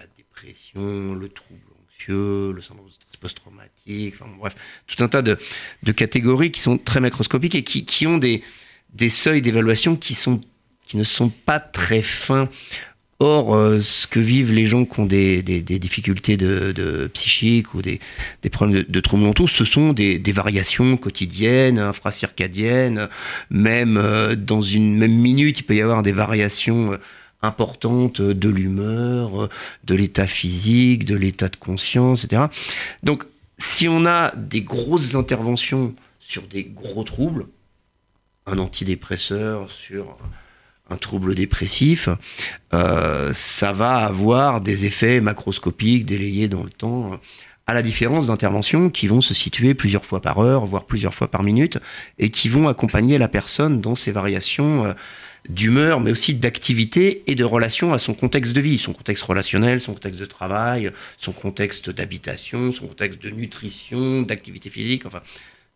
La 0.00 0.06
dépression, 0.16 1.14
le 1.14 1.28
trouble 1.28 1.60
anxieux, 1.84 2.52
le 2.52 2.60
syndrome 2.60 2.88
de 2.88 2.92
stress 2.92 3.16
post-traumatique, 3.20 4.14
enfin 4.20 4.28
bref, 4.36 4.56
tout 4.88 5.04
un 5.04 5.08
tas 5.08 5.22
de, 5.22 5.38
catégories 5.92 6.50
qui 6.50 6.60
sont 6.60 6.76
très 6.76 6.98
macroscopiques 6.98 7.54
et 7.54 7.62
qui, 7.62 8.06
ont 8.08 8.18
des, 8.18 8.42
seuils 9.08 9.40
d'évaluation 9.40 9.94
qui 9.94 10.18
ne 10.94 11.04
sont 11.04 11.28
pas 11.28 11.60
très 11.60 12.02
fins 12.02 12.48
Or, 13.22 13.54
euh, 13.54 13.80
ce 13.80 14.08
que 14.08 14.18
vivent 14.18 14.52
les 14.52 14.64
gens 14.64 14.84
qui 14.84 14.98
ont 14.98 15.06
des, 15.06 15.42
difficultés 15.42 16.36
de, 16.36 17.08
psychiques 17.14 17.72
ou 17.72 17.80
des, 17.80 18.00
problèmes 18.50 18.82
de, 18.82 19.00
troubles 19.00 19.22
mentaux, 19.22 19.46
ce 19.46 19.64
sont 19.64 19.92
des, 19.92 20.20
variations 20.32 20.96
quotidiennes, 20.96 21.78
infracircadiennes, 21.78 23.08
même 23.48 23.96
euh, 23.96 24.34
dans 24.34 24.60
une 24.60 24.96
même 24.96 25.14
minute, 25.14 25.60
il 25.60 25.62
peut 25.62 25.76
y 25.76 25.80
avoir 25.80 26.02
des 26.02 26.10
variations 26.10 26.94
euh, 26.94 26.96
importantes 27.42 28.20
de 28.20 28.48
l'humeur, 28.48 29.48
de 29.84 29.94
l'état 29.94 30.26
physique, 30.26 31.04
de 31.04 31.14
l'état 31.14 31.48
de 31.48 31.54
conscience, 31.54 32.24
etc. 32.24 32.46
Donc, 33.04 33.22
si 33.56 33.86
on 33.86 34.04
a 34.04 34.34
des 34.34 34.62
grosses 34.62 35.14
interventions 35.14 35.94
sur 36.18 36.42
des 36.42 36.64
gros 36.64 37.04
troubles, 37.04 37.46
un 38.46 38.58
antidépresseur 38.58 39.70
sur 39.70 40.16
trouble 40.96 41.34
dépressif, 41.34 42.08
euh, 42.74 43.32
ça 43.34 43.72
va 43.72 43.96
avoir 43.96 44.60
des 44.60 44.84
effets 44.84 45.20
macroscopiques 45.20 46.06
délayés 46.06 46.48
dans 46.48 46.62
le 46.62 46.70
temps, 46.70 47.20
à 47.66 47.74
la 47.74 47.82
différence 47.82 48.26
d'interventions 48.26 48.90
qui 48.90 49.06
vont 49.06 49.20
se 49.20 49.34
situer 49.34 49.74
plusieurs 49.74 50.04
fois 50.04 50.20
par 50.20 50.38
heure, 50.38 50.66
voire 50.66 50.84
plusieurs 50.84 51.14
fois 51.14 51.28
par 51.28 51.42
minute, 51.42 51.78
et 52.18 52.30
qui 52.30 52.48
vont 52.48 52.68
accompagner 52.68 53.18
la 53.18 53.28
personne 53.28 53.80
dans 53.80 53.94
ses 53.94 54.12
variations 54.12 54.86
euh, 54.86 54.92
d'humeur, 55.48 56.00
mais 56.00 56.10
aussi 56.10 56.34
d'activité 56.34 57.22
et 57.26 57.34
de 57.34 57.44
relation 57.44 57.92
à 57.92 57.98
son 57.98 58.14
contexte 58.14 58.52
de 58.52 58.60
vie, 58.60 58.78
son 58.78 58.92
contexte 58.92 59.24
relationnel, 59.24 59.80
son 59.80 59.94
contexte 59.94 60.20
de 60.20 60.26
travail, 60.26 60.90
son 61.18 61.32
contexte 61.32 61.90
d'habitation, 61.90 62.72
son 62.72 62.86
contexte 62.86 63.22
de 63.22 63.30
nutrition, 63.30 64.22
d'activité 64.22 64.70
physique, 64.70 65.06
enfin, 65.06 65.20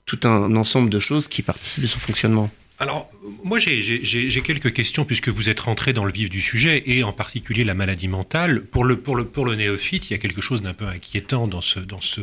tout 0.04 0.20
un 0.24 0.54
ensemble 0.56 0.88
de 0.88 1.00
choses 1.00 1.28
qui 1.28 1.42
participent 1.42 1.82
de 1.82 1.88
son 1.88 1.98
fonctionnement. 1.98 2.50
Alors, 2.78 3.08
moi, 3.42 3.58
j'ai 3.58 4.42
quelques 4.42 4.72
questions 4.72 5.06
puisque 5.06 5.28
vous 5.28 5.48
êtes 5.48 5.60
rentré 5.60 5.92
dans 5.94 6.04
le 6.04 6.12
vif 6.12 6.28
du 6.28 6.42
sujet 6.42 6.82
et 6.86 7.02
en 7.04 7.12
particulier 7.12 7.64
la 7.64 7.74
maladie 7.74 8.08
mentale. 8.08 8.64
Pour 8.64 8.84
le, 8.84 8.98
pour 9.00 9.16
le, 9.16 9.24
pour 9.24 9.46
le 9.46 9.54
néophyte, 9.54 10.10
il 10.10 10.12
y 10.12 10.16
a 10.16 10.18
quelque 10.18 10.42
chose 10.42 10.60
d'un 10.60 10.74
peu 10.74 10.86
inquiétant 10.86 11.48
dans 11.48 11.62
ce, 11.62 11.80
dans 11.80 12.02
ce 12.02 12.20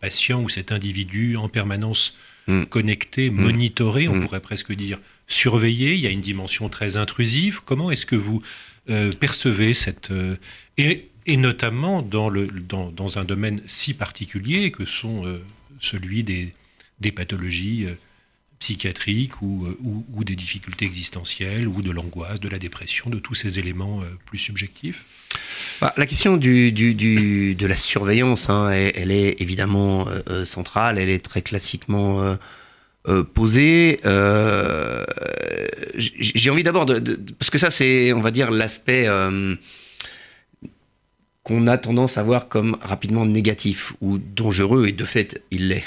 patient 0.00 0.42
ou 0.42 0.48
cet 0.48 0.70
individu 0.70 1.36
en 1.36 1.48
permanence 1.48 2.16
mm. 2.46 2.64
connecter, 2.66 3.30
mm. 3.30 3.34
monitorer, 3.34 4.08
on 4.08 4.14
Mm. 4.14 4.20
pourrait 4.22 4.40
presque 4.40 4.72
dire 4.72 4.98
surveiller. 5.26 5.94
Il 5.94 6.00
y 6.00 6.06
a 6.06 6.10
une 6.10 6.20
dimension 6.20 6.68
très 6.68 6.96
intrusive. 6.96 7.60
Comment 7.64 7.90
est-ce 7.90 8.06
que 8.06 8.16
vous 8.16 8.42
euh, 8.88 9.12
percevez 9.12 9.74
cette 9.74 10.12
euh, 10.12 10.36
et, 10.78 11.08
et 11.26 11.36
notamment 11.36 12.02
dans, 12.02 12.28
le, 12.28 12.46
dans, 12.46 12.92
dans 12.92 13.18
un 13.18 13.24
domaine 13.24 13.60
si 13.66 13.92
particulier 13.92 14.70
que 14.70 14.84
sont 14.84 15.26
euh, 15.26 15.42
celui 15.80 16.22
des, 16.22 16.54
des 17.00 17.10
pathologies 17.10 17.86
psychiatriques 18.58 19.42
ou, 19.42 19.66
euh, 19.66 19.76
ou, 20.14 20.24
des 20.24 20.34
difficultés 20.34 20.86
existentielles 20.86 21.68
ou 21.68 21.82
de 21.82 21.90
l'angoisse, 21.90 22.40
de 22.40 22.48
la 22.48 22.58
dépression, 22.58 23.10
de 23.10 23.18
tous 23.18 23.34
ces 23.34 23.58
éléments 23.58 24.00
euh, 24.00 24.06
plus 24.24 24.38
subjectifs 24.38 25.04
Bah, 25.80 25.92
la 25.96 26.06
question 26.06 26.36
de 26.36 27.66
la 27.66 27.76
surveillance, 27.76 28.48
hein, 28.48 28.70
elle, 28.70 29.10
est 29.10 29.40
évidemment 29.40 30.08
euh, 30.08 30.44
centrale, 30.44 30.98
elle 30.98 31.10
est 31.10 31.24
très 31.24 31.42
classiquement 31.42 32.36
posée. 33.34 34.00
J'ai 35.96 36.50
envie 36.50 36.62
d'abord 36.62 36.86
de, 36.86 36.98
de- 36.98 37.20
parce 37.38 37.50
que 37.50 37.58
ça 37.58 37.70
c'est, 37.70 38.12
on 38.12 38.20
va 38.20 38.30
dire, 38.30 38.50
l'aspect 38.50 39.06
qu'on 41.42 41.66
a 41.68 41.78
tendance 41.78 42.18
à 42.18 42.24
voir 42.24 42.48
comme 42.48 42.76
rapidement 42.80 43.24
négatif 43.24 43.92
ou 44.00 44.18
dangereux, 44.18 44.88
et 44.88 44.92
de 44.92 45.04
fait 45.04 45.42
il 45.52 45.68
l'est. 45.68 45.84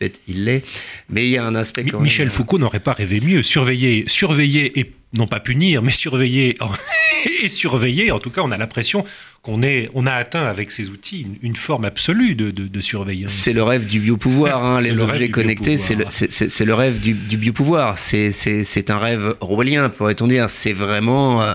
Fait 0.00 0.12
il 0.26 0.44
l'est. 0.46 0.62
Mais 1.10 1.26
il 1.26 1.30
y 1.30 1.36
a 1.36 1.44
un 1.44 1.54
aspect 1.54 1.84
quand 1.84 2.00
Michel 2.00 2.26
même, 2.26 2.32
euh, 2.32 2.36
Foucault 2.36 2.58
n'aurait 2.58 2.80
pas 2.80 2.94
rêvé 2.94 3.20
mieux. 3.20 3.42
Surveiller, 3.42 4.04
surveiller 4.06 4.78
et 4.80 4.92
non 5.12 5.26
pas 5.26 5.40
punir, 5.40 5.82
mais 5.82 5.90
surveiller 5.90 6.56
et 7.42 7.48
surveiller. 7.50 8.10
En 8.10 8.18
tout 8.18 8.30
cas, 8.30 8.40
on 8.42 8.50
a 8.50 8.56
l'impression 8.56 9.04
qu'on 9.42 9.62
est, 9.62 9.90
on 9.94 10.06
a 10.06 10.12
atteint 10.12 10.46
avec 10.46 10.70
ces 10.72 10.88
outils 10.88 11.20
une, 11.22 11.36
une 11.42 11.56
forme 11.56 11.84
absolue 11.84 12.34
de, 12.34 12.50
de, 12.50 12.66
de 12.66 12.80
surveillance. 12.80 13.32
C'est 13.32 13.52
le 13.52 13.62
rêve 13.62 13.86
du 13.86 14.00
biopouvoir, 14.00 14.64
hein, 14.64 14.80
les 14.82 14.92
le 14.92 15.02
objets 15.02 15.28
connectés, 15.28 15.76
c'est 15.76 15.96
le, 15.96 16.06
c'est- 16.08 16.64
rêve 16.72 16.98
du, 17.00 17.12
du 17.12 17.36
biopouvoir. 17.36 17.98
C'est 17.98 18.90
un 18.90 18.98
rêve 18.98 19.34
orwellien, 19.40 19.90
pourrait-on 19.90 20.28
dire. 20.28 20.48
C'est 20.48 20.72
vraiment. 20.72 21.42
euh, 21.42 21.52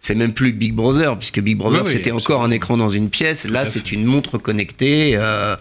c'est 0.00 0.14
même 0.14 0.32
plus 0.32 0.52
Big 0.52 0.74
Brother, 0.74 1.18
puisque 1.18 1.40
Big 1.40 1.56
Brother, 1.56 1.82
Oui, 1.82 1.86
oui, 1.86 1.92
c'était 1.92 2.12
encore 2.12 2.42
un 2.42 2.50
écran 2.50 2.76
dans 2.76 2.88
une 2.88 3.10
pièce. 3.10 3.44
Là, 3.44 3.66
c'est 3.66 3.90
une 3.92 4.04
montre 4.04 4.38
connectée, 4.38 5.16
euh, 5.16 5.56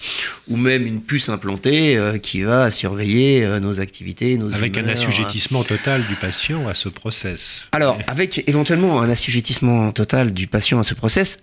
ou 0.48 0.58
même 0.58 0.86
une 0.86 1.02
puce 1.02 1.30
implantée 1.30 1.98
euh, 1.98 2.18
qui 2.18 2.44
va 2.44 2.70
surveiller 2.70 3.44
euh, 3.44 3.60
nos 3.60 3.80
activités, 3.80 4.38
nos 4.38 4.54
Avec 4.54 4.78
un 4.78 4.88
assujettissement 4.88 5.64
total 5.64 6.04
du 6.08 6.16
patient 6.16 6.68
à 6.68 6.74
ce 6.74 6.88
process. 6.88 7.68
alors, 7.72 7.98
avec 8.08 8.48
éventuellement 8.48 9.02
un 9.02 9.10
assujettissement 9.10 9.92
total 9.92 10.34
du 10.34 10.48
patient 10.48 10.80
à 10.80 10.84
ce 10.84 10.94
process 10.94 11.40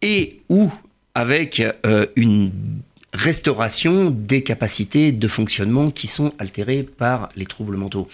et 0.00 0.40
ou 0.48 0.72
avec 1.14 1.62
une 2.16 2.52
restauration 3.12 4.10
des 4.10 4.42
capacités 4.42 5.12
de 5.12 5.28
fonctionnement 5.28 5.90
qui 5.90 6.06
sont 6.06 6.32
altérées 6.38 6.82
par 6.82 7.28
les 7.36 7.46
troubles 7.46 7.76
mentaux. 7.76 8.08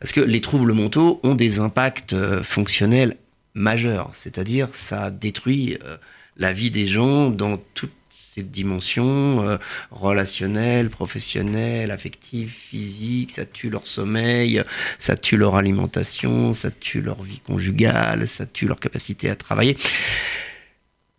Parce 0.00 0.12
que 0.12 0.20
les 0.20 0.40
troubles 0.40 0.72
mentaux 0.72 1.20
ont 1.22 1.34
des 1.34 1.60
impacts 1.60 2.16
fonctionnels 2.42 3.16
majeurs, 3.54 4.12
c'est-à-dire 4.14 4.68
ça 4.72 5.10
détruit 5.10 5.78
euh, 5.84 5.96
la 6.36 6.52
vie 6.52 6.70
des 6.70 6.86
gens 6.86 7.30
dans 7.30 7.58
toutes 7.74 7.92
ses 8.34 8.42
dimensions 8.42 9.42
euh, 9.42 9.56
relationnelles, 9.90 10.90
professionnelles, 10.90 11.90
affectives, 11.90 12.50
physiques, 12.50 13.32
ça 13.32 13.44
tue 13.44 13.70
leur 13.70 13.86
sommeil, 13.86 14.62
ça 14.98 15.16
tue 15.16 15.36
leur 15.36 15.56
alimentation, 15.56 16.54
ça 16.54 16.70
tue 16.70 17.00
leur 17.00 17.22
vie 17.22 17.40
conjugale, 17.40 18.28
ça 18.28 18.46
tue 18.46 18.66
leur 18.66 18.78
capacité 18.78 19.28
à 19.28 19.36
travailler. 19.36 19.76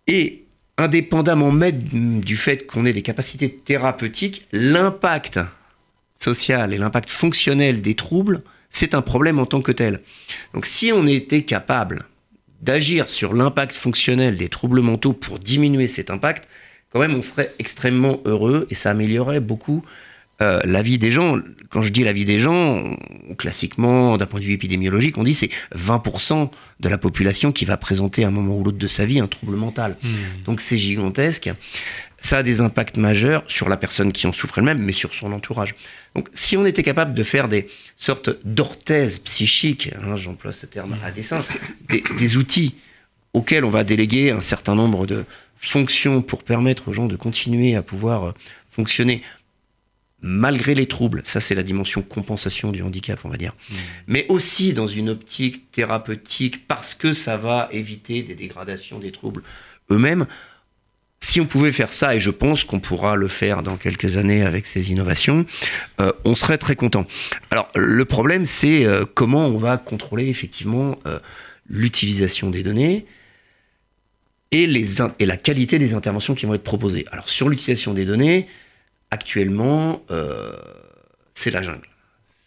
Et 0.07 0.45
indépendamment 0.77 1.51
même 1.51 2.21
du 2.21 2.37
fait 2.37 2.65
qu'on 2.65 2.85
ait 2.85 2.93
des 2.93 3.01
capacités 3.01 3.53
thérapeutiques, 3.53 4.47
l'impact 4.51 5.39
social 6.19 6.73
et 6.73 6.77
l'impact 6.77 7.09
fonctionnel 7.09 7.81
des 7.81 7.95
troubles, 7.95 8.43
c'est 8.69 8.93
un 8.93 9.01
problème 9.01 9.39
en 9.39 9.45
tant 9.45 9.61
que 9.61 9.71
tel. 9.71 10.01
Donc 10.53 10.65
si 10.65 10.91
on 10.93 11.05
était 11.07 11.43
capable 11.43 12.05
d'agir 12.61 13.09
sur 13.09 13.33
l'impact 13.33 13.73
fonctionnel 13.75 14.37
des 14.37 14.49
troubles 14.49 14.81
mentaux 14.81 15.13
pour 15.13 15.39
diminuer 15.39 15.87
cet 15.87 16.09
impact, 16.09 16.47
quand 16.91 16.99
même 16.99 17.15
on 17.15 17.21
serait 17.21 17.53
extrêmement 17.59 18.19
heureux 18.25 18.67
et 18.69 18.75
ça 18.75 18.89
améliorerait 18.91 19.39
beaucoup 19.39 19.83
euh, 20.41 20.59
la 20.63 20.81
vie 20.81 20.97
des 20.97 21.11
gens. 21.11 21.37
Quand 21.69 21.81
je 21.81 21.89
dis 21.89 22.03
la 22.03 22.13
vie 22.13 22.23
des 22.25 22.39
gens, 22.39 22.77
on- 23.29 23.35
classiquement, 23.35 24.17
d'un 24.17 24.25
point 24.25 24.39
de 24.39 24.45
vue 24.45 24.53
épidémiologique, 24.53 25.17
on 25.17 25.23
dit 25.23 25.33
c'est 25.33 25.49
20% 25.75 26.49
de 26.79 26.89
la 26.89 26.97
population 26.97 27.51
qui 27.51 27.65
va 27.65 27.75
présenter 27.77 28.23
à 28.23 28.27
un 28.27 28.31
moment 28.31 28.57
ou 28.57 28.63
l'autre 28.63 28.77
de 28.77 28.87
sa 28.87 29.05
vie 29.05 29.19
un 29.19 29.27
trouble 29.27 29.55
mental. 29.57 29.97
Donc 30.45 30.61
c'est 30.61 30.77
gigantesque. 30.77 31.51
Ça 32.21 32.39
a 32.39 32.43
des 32.43 32.61
impacts 32.61 32.97
majeurs 32.97 33.43
sur 33.47 33.69
la 33.69 33.77
personne 33.77 34.11
qui 34.11 34.27
en 34.27 34.33
souffre 34.33 34.57
elle-même, 34.57 34.79
mais 34.79 34.93
sur 34.93 35.13
son 35.13 35.31
entourage. 35.31 35.75
Donc 36.15 36.29
si 36.33 36.57
on 36.57 36.65
était 36.65 36.83
capable 36.83 37.13
de 37.13 37.23
faire 37.23 37.47
des 37.47 37.67
sortes 37.95 38.29
d'orthèses 38.45 39.19
psychiques, 39.19 39.91
hein, 40.01 40.15
j'emploie 40.15 40.51
ce 40.51 40.65
terme 40.65 40.97
à 41.03 41.11
dessein, 41.11 41.39
des, 41.87 42.03
des 42.17 42.37
outils 42.37 42.75
auxquels 43.33 43.63
on 43.63 43.69
va 43.69 43.83
déléguer 43.83 44.31
un 44.31 44.41
certain 44.41 44.75
nombre 44.75 45.05
de 45.05 45.25
fonctions 45.57 46.21
pour 46.21 46.43
permettre 46.43 46.87
aux 46.87 46.93
gens 46.93 47.05
de 47.05 47.15
continuer 47.15 47.75
à 47.75 47.81
pouvoir 47.81 48.23
euh, 48.23 48.31
fonctionner 48.69 49.21
malgré 50.21 50.75
les 50.75 50.85
troubles, 50.85 51.21
ça 51.25 51.39
c'est 51.39 51.55
la 51.55 51.63
dimension 51.63 52.01
compensation 52.01 52.71
du 52.71 52.81
handicap, 52.81 53.19
on 53.23 53.29
va 53.29 53.37
dire, 53.37 53.55
mais 54.07 54.25
aussi 54.27 54.73
dans 54.73 54.87
une 54.87 55.09
optique 55.09 55.71
thérapeutique 55.71 56.67
parce 56.67 56.93
que 56.93 57.13
ça 57.13 57.37
va 57.37 57.69
éviter 57.71 58.23
des 58.23 58.35
dégradations 58.35 58.99
des 58.99 59.11
troubles 59.11 59.43
eux-mêmes. 59.91 60.27
Si 61.29 61.39
on 61.39 61.45
pouvait 61.45 61.71
faire 61.71 61.93
ça, 61.93 62.15
et 62.15 62.19
je 62.19 62.31
pense 62.31 62.63
qu'on 62.63 62.79
pourra 62.79 63.15
le 63.15 63.27
faire 63.27 63.61
dans 63.61 63.77
quelques 63.77 64.17
années 64.17 64.41
avec 64.41 64.65
ces 64.65 64.89
innovations, 64.89 65.45
euh, 66.01 66.11
on 66.25 66.33
serait 66.33 66.57
très 66.57 66.75
content. 66.75 67.05
Alors 67.51 67.69
le 67.75 68.03
problème, 68.03 68.47
c'est 68.47 68.83
euh, 68.83 69.05
comment 69.05 69.45
on 69.45 69.57
va 69.57 69.77
contrôler 69.77 70.27
effectivement 70.27 70.97
euh, 71.05 71.19
l'utilisation 71.69 72.49
des 72.49 72.63
données 72.63 73.05
et, 74.49 74.65
la 74.65 75.37
qualité 75.37 75.77
des 75.77 75.93
interventions 75.93 76.33
qui 76.33 76.47
vont 76.47 76.55
être 76.55 76.63
proposées. 76.63 77.05
Alors 77.11 77.29
sur 77.29 77.47
l'utilisation 77.47 77.93
des 77.93 78.05
données, 78.05 78.47
actuellement, 79.11 80.01
c'est 81.35 81.51
la 81.51 81.61
jungle. 81.61 81.87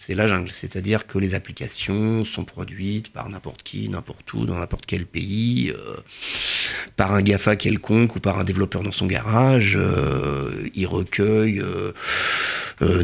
C'est 0.05 0.17
la 0.17 0.27
jungle, 0.27 0.51
c'est-à-dire 0.51 1.07
que 1.07 1.17
les 1.17 1.37
applications 1.37 2.25
sont 2.25 2.45
produites 2.45 3.13
par 3.13 3.29
n'importe 3.29 3.63
qui, 3.63 3.89
n'importe 3.89 4.35
où, 4.35 4.47
dans 4.47 4.59
n'importe 4.59 4.85
quel 4.85 5.07
pays, 5.07 5.71
euh, 5.71 5.97
par 6.97 7.13
un 7.13 7.23
GAFA 7.23 7.55
quelconque 7.55 8.17
ou 8.17 8.19
par 8.19 8.41
un 8.41 8.43
développeur 8.43 8.83
dans 8.83 8.91
son 8.91 9.07
garage. 9.07 9.77
euh, 9.77 10.69
il 10.75 10.89
recueille 10.89 11.63
euh, 11.63 11.93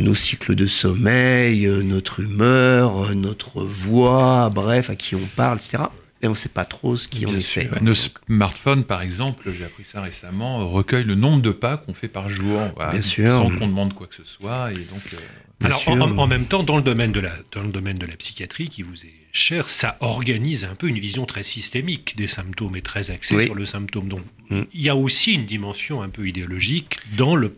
nos 0.00 0.16
cycles 0.16 0.56
de 0.56 0.66
sommeil, 0.66 1.68
notre 1.84 2.18
humeur, 2.18 3.14
notre 3.14 3.62
voix, 3.62 4.50
bref, 4.52 4.90
à 4.90 4.96
qui 4.96 5.14
on 5.14 5.28
parle, 5.36 5.58
etc. 5.58 5.84
Et 6.20 6.26
on 6.26 6.30
ne 6.30 6.34
sait 6.36 6.48
pas 6.48 6.64
trop 6.64 6.96
ce 6.96 7.06
qui 7.06 7.24
en 7.26 7.34
est 7.34 7.40
fait. 7.40 7.80
Nos 7.80 7.94
smartphones, 7.94 8.82
par 8.84 9.02
exemple, 9.02 9.52
j'ai 9.56 9.64
appris 9.64 9.84
ça 9.84 10.02
récemment, 10.02 10.60
euh, 10.60 10.64
recueillent 10.64 11.04
le 11.04 11.14
nombre 11.14 11.40
de 11.42 11.52
pas 11.52 11.76
qu'on 11.76 11.94
fait 11.94 12.08
par 12.08 12.28
jour, 12.28 12.60
voilà, 12.74 12.92
Bien 12.92 13.02
sûr. 13.02 13.28
sans 13.28 13.50
qu'on 13.50 13.68
demande 13.68 13.94
quoi 13.94 14.08
que 14.08 14.16
ce 14.16 14.24
soit. 14.24 14.72
Et 14.72 14.78
donc, 14.78 15.00
euh, 15.12 15.16
Alors, 15.64 15.86
en, 15.88 16.26
même 16.26 16.44
temps, 16.44 16.64
dans 16.64 16.76
le, 16.76 16.82
domaine 16.82 17.12
de 17.12 17.20
la, 17.20 17.32
dans 17.52 17.62
le 17.62 17.68
domaine 17.70 17.98
de 17.98 18.06
la 18.06 18.16
psychiatrie, 18.16 18.68
qui 18.68 18.82
vous 18.82 19.04
est 19.06 19.12
cher, 19.30 19.70
ça 19.70 19.96
organise 20.00 20.64
un 20.64 20.74
peu 20.74 20.88
une 20.88 20.98
vision 20.98 21.24
très 21.24 21.44
systémique 21.44 22.16
des 22.16 22.26
symptômes 22.26 22.74
et 22.76 22.82
très 22.82 23.10
axée 23.12 23.36
Oui. 23.36 23.44
sur 23.44 23.54
le 23.54 23.64
symptôme. 23.66 24.08
Donc, 24.08 24.22
Mm. 24.50 24.62
il 24.72 24.80
y 24.82 24.88
a 24.88 24.96
aussi 24.96 25.34
une 25.34 25.44
dimension 25.44 26.02
un 26.02 26.08
peu 26.08 26.26
idéologique 26.26 26.98
dans 27.16 27.36
le, 27.36 27.56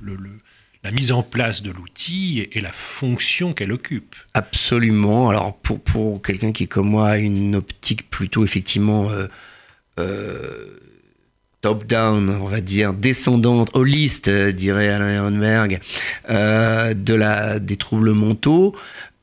le- 0.00 0.16
le- 0.16 0.40
la 0.86 0.92
mise 0.92 1.10
en 1.10 1.24
place 1.24 1.62
de 1.62 1.72
l'outil 1.72 2.46
et, 2.52 2.60
la 2.60 2.70
fonction 2.70 3.52
qu'elle 3.52 3.72
occupe. 3.72 4.14
Absolument. 4.34 5.28
Alors 5.28 5.56
pour, 5.56 6.22
quelqu'un 6.22 6.52
qui 6.52 6.68
comme 6.68 6.88
moi 6.88 7.08
a 7.08 7.16
une 7.16 7.56
optique 7.56 8.08
plutôt 8.08 8.44
effectivement 8.44 9.10
euh, 9.10 9.26
euh, 9.98 10.78
top-down, 11.60 12.30
on 12.30 12.46
va 12.46 12.60
dire, 12.60 12.92
descendante, 12.92 13.70
holiste, 13.74 14.28
euh, 14.28 14.52
dirait 14.52 14.88
Alain 14.88 15.12
Ehrenberg, 15.12 15.80
des 17.60 17.76
troubles 17.76 18.12
mentaux, 18.12 18.76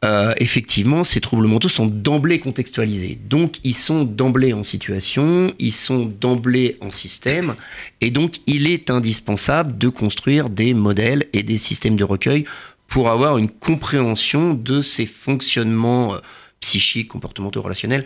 euh, 0.03 0.33
effectivement, 0.38 1.05
ces 1.05 1.22
troubles 1.22 1.48
mentaux 1.48 1.69
sont 1.69 1.86
d'emblée 1.86 2.39
contextualisés. 2.39 3.17
Donc, 3.29 3.60
ils 3.63 3.75
sont 3.75 4.03
d'emblée 4.03 4.51
en 4.51 4.63
situation, 4.63 5.53
ils 5.60 5.74
sont 5.74 6.05
d'emblée 6.05 6.77
en 6.81 6.91
système, 6.91 7.55
et 8.01 8.12
donc, 8.12 8.39
il 8.45 8.67
est 8.67 8.89
indispensable 8.89 9.77
de 9.77 9.88
construire 9.88 10.50
des 10.50 10.74
modèles 10.74 11.27
et 11.31 11.41
des 11.41 11.57
systèmes 11.57 11.95
de 11.95 12.03
recueil 12.03 12.43
pour 12.88 13.10
avoir 13.10 13.38
une 13.38 13.48
compréhension 13.48 14.53
de 14.53 14.81
ces 14.81 15.05
fonctionnements 15.05 16.15
euh, 16.15 16.19
psychiques, 16.60 17.07
comportementaux, 17.07 17.62
relationnels 17.62 18.03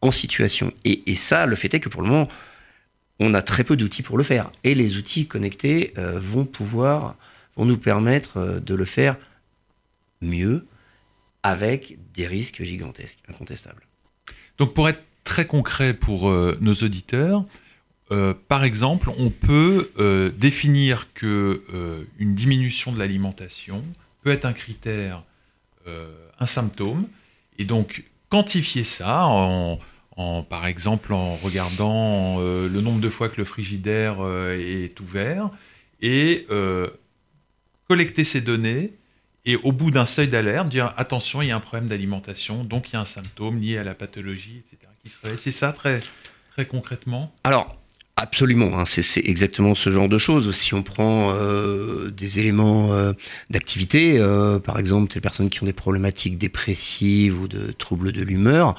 en 0.00 0.10
situation. 0.10 0.72
Et, 0.84 1.14
ça, 1.14 1.46
le 1.46 1.54
fait 1.54 1.72
est 1.72 1.80
que 1.80 1.88
pour 1.88 2.02
le 2.02 2.08
moment, 2.08 2.28
on 3.20 3.32
a 3.34 3.42
très 3.42 3.62
peu 3.62 3.76
d'outils 3.76 4.02
pour 4.02 4.18
le 4.18 4.24
faire. 4.24 4.50
Et 4.64 4.74
les 4.74 4.96
outils 4.96 5.26
connectés 5.26 5.92
euh, 5.98 6.18
vont 6.18 6.44
pouvoir, 6.44 7.14
vont 7.56 7.64
nous 7.64 7.78
permettre 7.78 8.60
de 8.60 8.74
le 8.74 8.84
faire 8.84 9.16
mieux 10.20 10.64
avec 11.42 11.98
des 12.14 12.26
risques 12.26 12.62
gigantesques, 12.62 13.18
incontestables. 13.28 13.86
donc, 14.58 14.74
pour 14.74 14.88
être 14.88 15.02
très 15.28 15.46
concret 15.46 15.92
pour 15.92 16.30
euh, 16.30 16.56
nos 16.60 16.74
auditeurs, 16.74 17.44
euh, 18.10 18.32
par 18.48 18.64
exemple, 18.64 19.10
on 19.18 19.28
peut 19.28 19.90
euh, 19.98 20.30
définir 20.30 21.12
que 21.12 21.62
une 22.18 22.34
diminution 22.34 22.90
de 22.92 22.98
l'alimentation 22.98 23.84
peut 24.22 24.30
être 24.30 24.46
un 24.46 24.54
critère, 24.54 25.22
un 26.38 26.46
symptôme, 26.46 27.06
et 27.58 27.64
donc 27.64 28.04
quantifier 28.28 28.84
ça 28.84 29.24
en, 29.26 29.78
par 30.42 30.66
exemple 30.66 31.14
en 31.14 31.36
regardant 31.36 32.38
le 32.40 32.80
nombre 32.80 33.00
de 33.00 33.08
fois 33.08 33.30
que 33.30 33.38
le 33.38 33.44
frigidaire 33.44 34.18
est 34.52 35.00
ouvert 35.00 35.50
et 36.02 36.46
collecter 37.88 38.24
ces 38.24 38.42
données 38.42 38.92
et 39.48 39.56
au 39.56 39.72
bout 39.72 39.90
d'un 39.90 40.04
seuil 40.04 40.28
d'alerte, 40.28 40.68
dire 40.68 40.92
attention, 40.98 41.40
il 41.40 41.48
y 41.48 41.50
a 41.50 41.56
un 41.56 41.60
problème 41.60 41.88
d'alimentation, 41.88 42.64
donc 42.64 42.90
il 42.90 42.92
y 42.92 42.96
a 42.96 43.00
un 43.00 43.06
symptôme 43.06 43.58
lié 43.58 43.78
à 43.78 43.82
la 43.82 43.94
pathologie, 43.94 44.62
etc. 44.62 45.36
C'est 45.38 45.52
ça 45.52 45.72
très, 45.72 46.02
très 46.50 46.66
concrètement? 46.66 47.32
Alors, 47.44 47.74
absolument, 48.16 48.78
hein, 48.78 48.84
c'est, 48.84 49.26
exactement 49.26 49.74
ce 49.74 49.90
genre 49.90 50.10
de 50.10 50.18
choses. 50.18 50.54
Si 50.54 50.74
on 50.74 50.82
prend 50.82 51.32
euh, 51.32 52.10
des 52.10 52.40
éléments 52.40 52.92
euh, 52.92 53.14
d'activité, 53.48 54.18
euh, 54.18 54.58
par 54.58 54.78
exemple, 54.78 55.14
des 55.14 55.22
personnes 55.22 55.48
qui 55.48 55.62
ont 55.62 55.66
des 55.66 55.72
problématiques 55.72 56.36
dépressives 56.36 57.40
ou 57.40 57.48
de 57.48 57.72
troubles 57.72 58.12
de 58.12 58.22
l'humeur, 58.22 58.74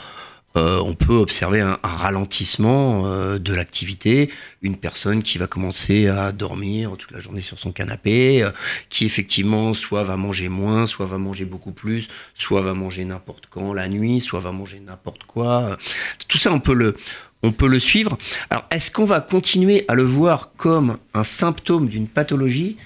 euh, 0.58 0.80
on 0.80 0.96
peut 0.96 1.14
observer 1.14 1.62
un, 1.62 1.78
ralentissement 1.84 3.06
euh, 3.06 3.38
de 3.38 3.54
l'activité, 3.54 4.32
une 4.62 4.76
personne 4.76 5.22
qui 5.22 5.38
va 5.38 5.48
commencer 5.48 6.08
à 6.08 6.32
dormir 6.32 6.92
toute 6.98 7.12
la 7.12 7.20
journée 7.20 7.42
sur 7.42 7.60
son 7.60 7.72
canapé, 7.72 8.42
euh, 8.42 8.52
qui 8.90 9.06
effectivement 9.06 9.74
soit 9.74 10.04
va 10.04 10.18
manger 10.18 10.50
moins, 10.50 10.88
soit 10.88 11.06
va 11.06 11.18
manger 11.18 11.46
beaucoup 11.46 11.72
plus, 11.72 12.08
soit 12.34 12.62
va 12.62 12.74
manger 12.74 13.06
n'importe 13.06 13.46
quand 13.50 13.74
la 13.74 13.88
nuit, 13.88 14.22
soit 14.22 14.40
va 14.40 14.52
manger 14.52 14.80
n'importe 14.80 15.24
quoi. 15.26 15.78
Tout 16.28 16.40
ça, 16.40 16.52
on 16.52 16.60
peut 16.60 16.74
le, 16.74 16.96
on 17.44 17.52
peut 17.52 17.68
le 17.68 17.80
suivre. 17.80 18.18
Alors, 18.50 18.66
est-ce 18.72 18.90
qu'on 18.90 19.06
va 19.06 19.22
continuer 19.22 19.86
à 19.88 19.94
le 19.94 20.04
voir 20.04 20.52
comme 20.58 20.98
un 21.14 21.24
symptôme 21.24 21.88
d'une 21.88 22.08
pathologie? 22.08 22.78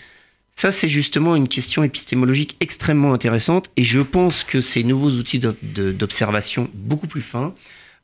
Ça, 0.56 0.72
c'est 0.72 0.88
justement 0.88 1.36
une 1.36 1.48
question 1.48 1.84
épistémologique 1.84 2.56
extrêmement 2.60 3.14
intéressante 3.14 3.70
et 3.76 3.84
je 3.84 4.00
pense 4.00 4.44
que 4.44 4.62
ces 4.62 4.84
nouveaux 4.84 5.12
outils 5.12 5.40
d'observation 5.40 6.70
beaucoup 6.74 7.08
plus 7.08 7.22
fins 7.22 7.54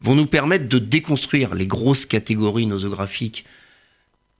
vont 0.01 0.15
nous 0.15 0.25
permettre 0.25 0.68
de 0.68 0.79
déconstruire 0.79 1.56
les 1.56 1.68
grosses 1.68 2.06
catégories 2.06 2.65
nosographiques 2.65 3.46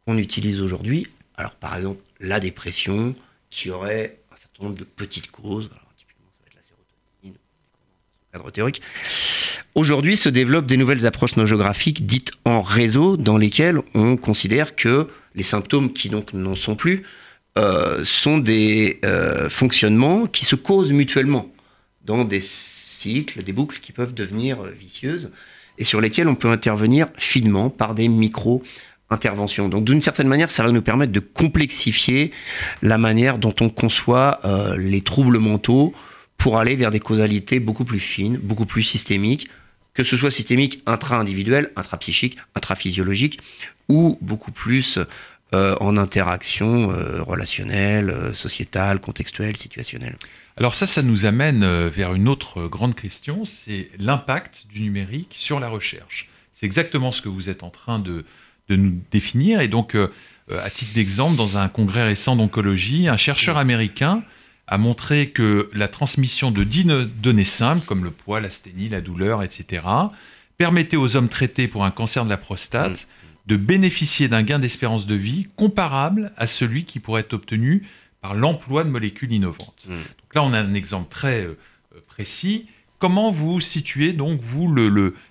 qu'on 0.06 0.18
utilise 0.18 0.62
aujourd'hui. 0.62 1.08
Alors, 1.38 1.56
par 1.56 1.78
exemple, 1.78 2.02
la 2.20 2.40
dépression, 2.40 3.14
qui 3.50 3.70
aurait 3.70 4.18
un 4.32 4.38
certain 4.38 4.64
nombre 4.64 4.78
de 4.78 4.84
petites 4.84 5.32
causes. 5.32 5.70
Alors, 5.72 5.94
typiquement, 5.98 6.28
ça 6.34 6.44
va 6.44 6.48
être 6.48 6.56
la 6.56 6.68
sérotonine, 6.68 7.40
cadre 8.34 8.52
théorique. 8.52 8.82
Aujourd'hui 9.76 10.18
se 10.18 10.30
développent 10.30 10.66
des 10.66 10.78
nouvelles 10.78 11.06
approches 11.06 11.38
nosographiques 11.38 12.06
dites 12.06 12.32
en 12.46 12.62
réseau, 12.62 13.18
dans 13.18 13.38
lesquelles 13.38 13.80
on 13.94 14.18
considère 14.18 14.76
que 14.76 15.08
les 15.36 15.44
symptômes 15.44 15.94
qui 15.94 16.10
donc 16.10 16.34
n'en 16.34 16.56
sont 16.56 16.76
plus 16.76 17.04
euh, 17.60 18.06
sont 18.06 18.38
des 18.38 19.02
euh, 19.04 19.50
fonctionnements 19.50 20.28
qui 20.28 20.46
se 20.46 20.56
causent 20.56 20.94
mutuellement 20.94 21.52
dans 22.06 22.24
des 22.24 22.40
cycles, 22.40 23.44
des 23.44 23.52
boucles 23.52 23.80
qui 23.82 23.92
peuvent 23.92 24.14
devenir 24.14 24.62
euh, 24.62 24.70
vicieuses 24.72 25.34
et 25.78 25.84
sur 25.84 26.00
lesquelles 26.00 26.30
on 26.30 26.36
peut 26.36 26.50
intervenir 26.50 27.10
finement 27.18 27.70
par 27.70 27.96
des 27.96 28.08
micro-interventions. 28.08 29.68
Donc 29.68 29.84
d'une 29.84 30.02
certaine 30.02 30.30
manière, 30.30 30.52
ça 30.52 30.64
va 30.64 30.72
nous 30.72 30.82
permettre 30.82 31.12
de 31.12 31.20
complexifier 31.20 32.32
la 32.82 32.98
manière 32.98 33.38
dont 33.38 33.56
on 33.60 33.70
conçoit 33.70 34.40
les 34.78 35.02
troubles 35.02 35.40
mentaux 35.40 35.94
pour 36.38 36.58
aller 36.58 36.76
vers 36.76 36.92
des 36.92 37.00
causalités 37.00 37.62
beaucoup 37.62 37.86
plus 37.86 38.00
fines, 38.00 38.38
beaucoup 38.38 38.66
plus 38.66 38.84
systémiques, 38.84 39.48
que 39.94 40.04
ce 40.04 40.18
soit 40.18 40.32
systémique 40.32 40.82
intra-individuel, 40.86 41.72
intra-psychique, 41.78 42.38
intra-physiologique, 42.56 43.40
ou 43.88 44.18
beaucoup 44.22 44.52
plus 44.52 45.00
euh, 45.56 45.76
en 45.80 45.98
interaction 45.98 46.92
euh, 46.92 47.24
relationnelle, 47.24 48.12
euh, 48.12 48.34
sociétale, 48.34 49.00
contextuelle, 49.00 49.58
situationnelle. 49.58 50.16
Alors 50.58 50.76
ça, 50.76 50.86
ça 50.86 51.02
nous 51.02 51.26
amène 51.26 51.88
vers 51.88 52.14
une 52.14 52.28
autre 52.28 52.68
grande 52.68 52.94
question, 52.94 53.46
c'est 53.46 53.90
l'impact 53.98 54.68
du 54.72 54.82
numérique 54.82 55.34
sur 55.36 55.60
la 55.60 55.68
recherche. 55.68 56.30
C'est 56.54 56.68
exactement 56.68 57.12
ce 57.12 57.24
que 57.24 57.30
vous 57.30 57.50
êtes 57.50 57.64
en 57.64 57.72
train 57.72 57.98
de, 57.98 58.26
de 58.68 58.76
nous 58.76 59.02
définir. 59.10 59.60
Et 59.62 59.68
donc, 59.70 59.96
à 59.96 60.70
titre 60.70 60.94
d'exemple, 60.94 61.36
dans 61.36 61.58
un 61.58 61.68
congrès 61.68 62.04
récent 62.04 62.36
d'oncologie, 62.36 63.08
un 63.08 63.18
chercheur 63.18 63.58
américain 63.58 64.22
a 64.68 64.78
montré 64.78 65.30
que 65.30 65.70
la 65.74 65.88
transmission 65.88 66.52
de 66.52 66.64
10 66.64 66.86
données 67.24 67.46
simples, 67.46 67.86
comme 67.86 68.04
le 68.04 68.12
poids, 68.12 68.40
l'asthénie, 68.42 68.90
la 68.90 69.02
douleur, 69.02 69.42
etc., 69.42 69.84
permettait 70.58 70.98
aux 70.98 71.16
hommes 71.16 71.30
traités 71.30 71.70
pour 71.70 71.86
un 71.86 71.92
cancer 71.92 72.26
de 72.26 72.30
la 72.30 72.38
prostate 72.38 73.08
mm 73.08 73.19
de 73.50 73.58
bénéficier 73.58 74.28
d'un 74.28 74.44
gain 74.44 74.60
d'espérance 74.60 75.08
de 75.08 75.16
vie 75.16 75.48
comparable 75.56 76.32
à 76.38 76.46
celui 76.46 76.86
qui 76.86 77.00
pourrait 77.00 77.22
être 77.22 77.34
obtenu 77.34 77.88
par 78.22 78.36
l'emploi 78.36 78.84
de 78.84 78.90
molécules 78.90 79.34
innovantes. 79.34 79.86
Hmm. 79.88 79.98
Donc 79.98 80.36
là, 80.36 80.44
on 80.44 80.54
a 80.54 80.60
un 80.60 80.76
exemple 80.76 81.10
très 81.10 81.46
euh, 81.46 81.58
précis. 82.08 82.68
Comment 83.00 83.32
vous 83.32 83.60
situez 83.60 84.14
donc, 84.14 84.40
vous, 84.42 84.72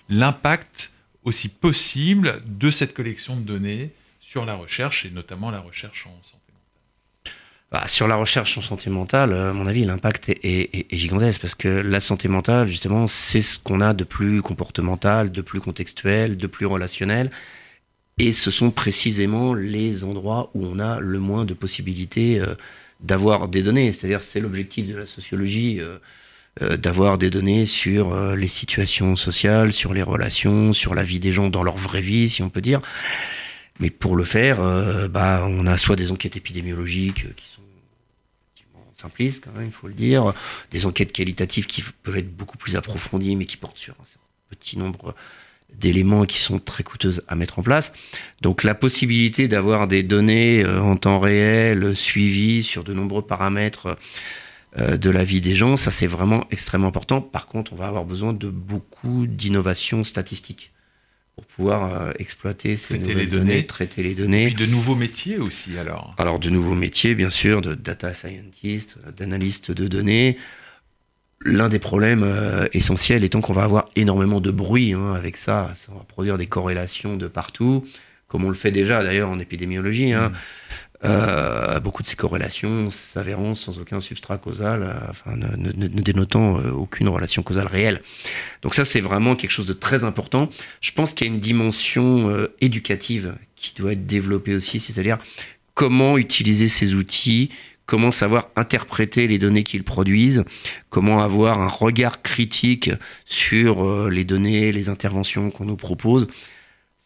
l'impact 0.09 0.93
le, 0.93 1.29
aussi 1.29 1.49
possible 1.49 2.43
de 2.45 2.73
cette 2.73 2.93
collection 2.93 3.37
de 3.37 3.43
données 3.43 3.93
sur 4.21 4.45
la 4.45 4.57
recherche, 4.57 5.07
et 5.07 5.11
notamment 5.11 5.53
la 5.53 5.61
recherche 5.61 6.07
en 6.07 6.23
santé 6.25 6.53
mentale? 6.53 7.35
Bah, 7.71 7.87
Sur 7.87 8.09
la 8.09 8.17
recherche 8.17 8.59
en 8.59 8.63
santé 8.63 8.91
mentale, 8.91 9.33
à 9.33 9.53
mon 9.53 9.69
avis, 9.69 9.85
l'impact 9.85 10.31
est, 10.31 10.41
est, 10.43 10.97
gigantesque, 10.97 11.41
parce 11.41 11.55
que 11.55 11.69
la 11.69 12.01
santé 12.01 12.27
mentale, 12.27 12.69
justement, 12.69 13.07
c'est 13.07 13.43
ce 13.43 13.61
qu'on 13.61 13.81
a 13.81 13.95
de 13.95 14.03
plus 14.03 14.43
comportemental, 14.43 15.31
de 15.31 15.41
plus 15.41 15.61
contextuel, 15.61 16.37
de 16.37 16.47
plus 16.49 16.67
relationnel. 16.67 17.31
Et 18.19 18.33
ce 18.33 18.51
sont 18.51 18.71
précisément 18.71 19.55
les 19.55 20.03
endroits 20.03 20.51
où 20.55 20.67
on 20.67 20.79
a 20.81 20.99
le 20.99 21.19
moins 21.19 21.45
de 21.45 21.55
possibilités 21.55 22.41
euh, 22.41 22.55
d'avoir 23.01 23.49
des 23.49 23.63
données. 23.63 23.93
C'est-à-dire, 23.93 24.23
c'est 24.23 24.41
l'objectif 24.41 24.89
de 24.89 24.97
la 24.97 25.07
sociologie. 25.07 25.81
Euh, 25.81 25.99
euh, 26.61 26.77
d'avoir 26.77 27.19
des 27.19 27.31
données 27.31 27.67
sur 27.67 28.35
les 28.35 28.49
situations 28.49 29.15
sociales, 29.15 29.73
sur 29.73 29.95
les 29.95 30.03
relations, 30.03 30.73
sur 30.73 30.93
la 30.93 31.05
vie 31.05 31.21
des 31.21 31.31
gens 31.31 31.51
dans 31.51 31.63
leur 31.63 31.77
vraie 31.77 32.01
vie, 32.01 32.29
si 32.29 32.43
on 32.43 32.51
peut 32.51 32.61
dire. 32.61 32.81
Mais 33.79 33.91
pour 33.91 34.17
le 34.17 34.25
faire, 34.25 34.59
bah, 35.09 35.47
on 35.47 35.69
a 35.69 35.79
soit 35.79 35.95
des 35.95 36.11
enquêtes 36.11 36.37
épidémiologiques 36.37 37.33
qui 37.37 37.47
sont 37.55 37.63
simplistes, 38.93 39.45
quand 39.45 39.53
même, 39.57 39.69
il 39.69 39.73
faut 39.73 39.87
le 39.87 39.95
dire, 39.95 40.35
des 40.73 40.85
enquêtes 40.85 41.13
qualitatives 41.13 41.67
qui 41.67 41.85
peuvent 42.03 42.17
être 42.17 42.37
beaucoup 42.37 42.59
plus 42.59 42.75
approfondies, 42.75 43.37
mais 43.37 43.47
qui 43.47 43.57
portent 43.57 43.79
sur 43.79 43.95
un 43.95 44.05
petit 44.51 44.79
nombre 44.79 45.15
d'éléments 45.75 46.25
qui 46.25 46.39
sont 46.39 46.59
très 46.59 46.83
coûteuses 46.83 47.23
à 47.29 47.37
mettre 47.37 47.59
en 47.59 47.63
place. 47.63 47.93
Donc 48.43 48.65
la 48.65 48.75
possibilité 48.75 49.49
d'avoir 49.49 49.89
des 49.89 50.03
données 50.03 50.65
euh, 50.65 50.81
en 50.81 50.97
temps 50.97 51.21
réel 51.21 51.95
suivies 51.95 52.63
sur 52.63 52.85
de 52.85 52.93
nombreux 52.93 53.23
paramètres 53.23 53.97
euh, 54.79 54.97
de 54.97 55.11
la 55.11 55.25
vie 55.25 55.41
des 55.41 55.55
gens, 55.55 55.77
ça 55.77 55.91
c'est 55.91 56.07
vraiment 56.07 56.45
extrêmement 56.51 56.89
important. 56.89 57.21
Par 57.21 57.47
contre, 57.47 57.73
on 57.73 57.77
va 57.77 57.87
avoir 57.87 58.05
besoin 58.05 58.33
de 58.33 58.49
beaucoup 58.49 59.27
d'innovations 59.27 60.05
statistiques 60.05 60.73
pour 61.37 61.47
pouvoir 61.47 62.03
euh, 62.03 62.13
exploiter 62.19 62.77
ces 62.77 62.99
nouvelles 62.99 63.31
données, 63.31 63.65
traiter 63.65 64.03
les 64.03 64.15
données. 64.15 64.45
Et 64.45 64.47
puis 64.47 64.67
de 64.67 64.67
nouveaux 64.67 64.97
métiers 64.97 65.39
aussi 65.39 65.79
alors 65.79 66.15
Alors 66.19 66.41
de 66.41 66.51
nouveaux 66.51 66.75
métiers 66.75 67.15
bien 67.15 67.31
sûr, 67.31 67.61
de 67.61 67.75
data 67.75 68.13
scientist, 68.13 68.97
d'analyste 69.17 69.71
de 69.71 69.87
données, 69.87 70.37
L'un 71.45 71.69
des 71.69 71.79
problèmes 71.79 72.25
euh, 72.25 72.67
essentiels 72.73 73.23
étant 73.23 73.41
qu'on 73.41 73.53
va 73.53 73.63
avoir 73.63 73.91
énormément 73.95 74.41
de 74.41 74.51
bruit 74.51 74.95
hein, 74.95 75.15
avec 75.15 75.37
ça, 75.37 75.73
ça 75.77 75.93
va 75.93 76.01
produire 76.01 76.37
des 76.37 76.47
corrélations 76.47 77.17
de 77.17 77.29
partout, 77.29 77.85
comme 78.27 78.45
on 78.45 78.49
le 78.49 78.57
fait 78.57 78.73
déjà 78.73 79.05
d'ailleurs 79.05 79.31
en 79.31 79.39
épidémiologie. 79.39 80.13
Hein. 80.13 80.31
Mm. 80.31 80.35
Euh, 81.05 81.79
beaucoup 81.79 82.03
de 82.03 82.09
ces 82.09 82.17
corrélations 82.17 82.91
s'avérant 82.91 83.55
sans 83.55 83.79
aucun 83.79 84.01
substrat 84.01 84.37
causal, 84.37 84.83
euh, 84.83 84.95
enfin, 85.09 85.37
ne, 85.37 85.71
ne, 85.71 85.87
dénotant 85.87 86.57
aucune 86.71 87.09
relation 87.09 87.45
causale 87.45 87.69
réelle. 87.69 88.03
Donc 88.63 88.75
ça, 88.75 88.85
c'est 88.85 89.01
vraiment 89.01 89.37
quelque 89.37 89.53
chose 89.53 89.67
de 89.67 89.73
très 89.75 90.03
important. 90.03 90.49
Je 90.81 90.91
pense 90.91 91.15
qu'il 91.15 91.29
y 91.29 91.31
a 91.31 91.33
une 91.33 91.41
dimension 91.41 92.49
éducative 92.61 93.37
qui 93.55 93.75
doit 93.77 93.93
être 93.93 94.09
développée 94.09 94.57
aussi, 94.57 94.81
c'est-à-dire 94.81 95.19
comment 95.75 96.19
utiliser 96.19 96.67
ces 96.67 96.95
outils, 96.95 97.51
comment 97.89 98.11
savoir 98.11 98.51
interpréter 98.55 99.27
les 99.27 99.39
données 99.39 99.65
qu'ils 99.65 99.83
produisent, 99.83 100.45
comment 100.91 101.23
avoir 101.23 101.59
un 101.59 101.69
regard 101.69 102.21
critique 102.21 102.91
sur 103.25 103.83
euh, 103.83 104.11
les 104.11 104.25
données, 104.25 104.73
les 104.73 104.91
interventions 104.91 105.51
qu'on 105.51 105.65
nous 105.65 105.77
propose. 105.77 106.29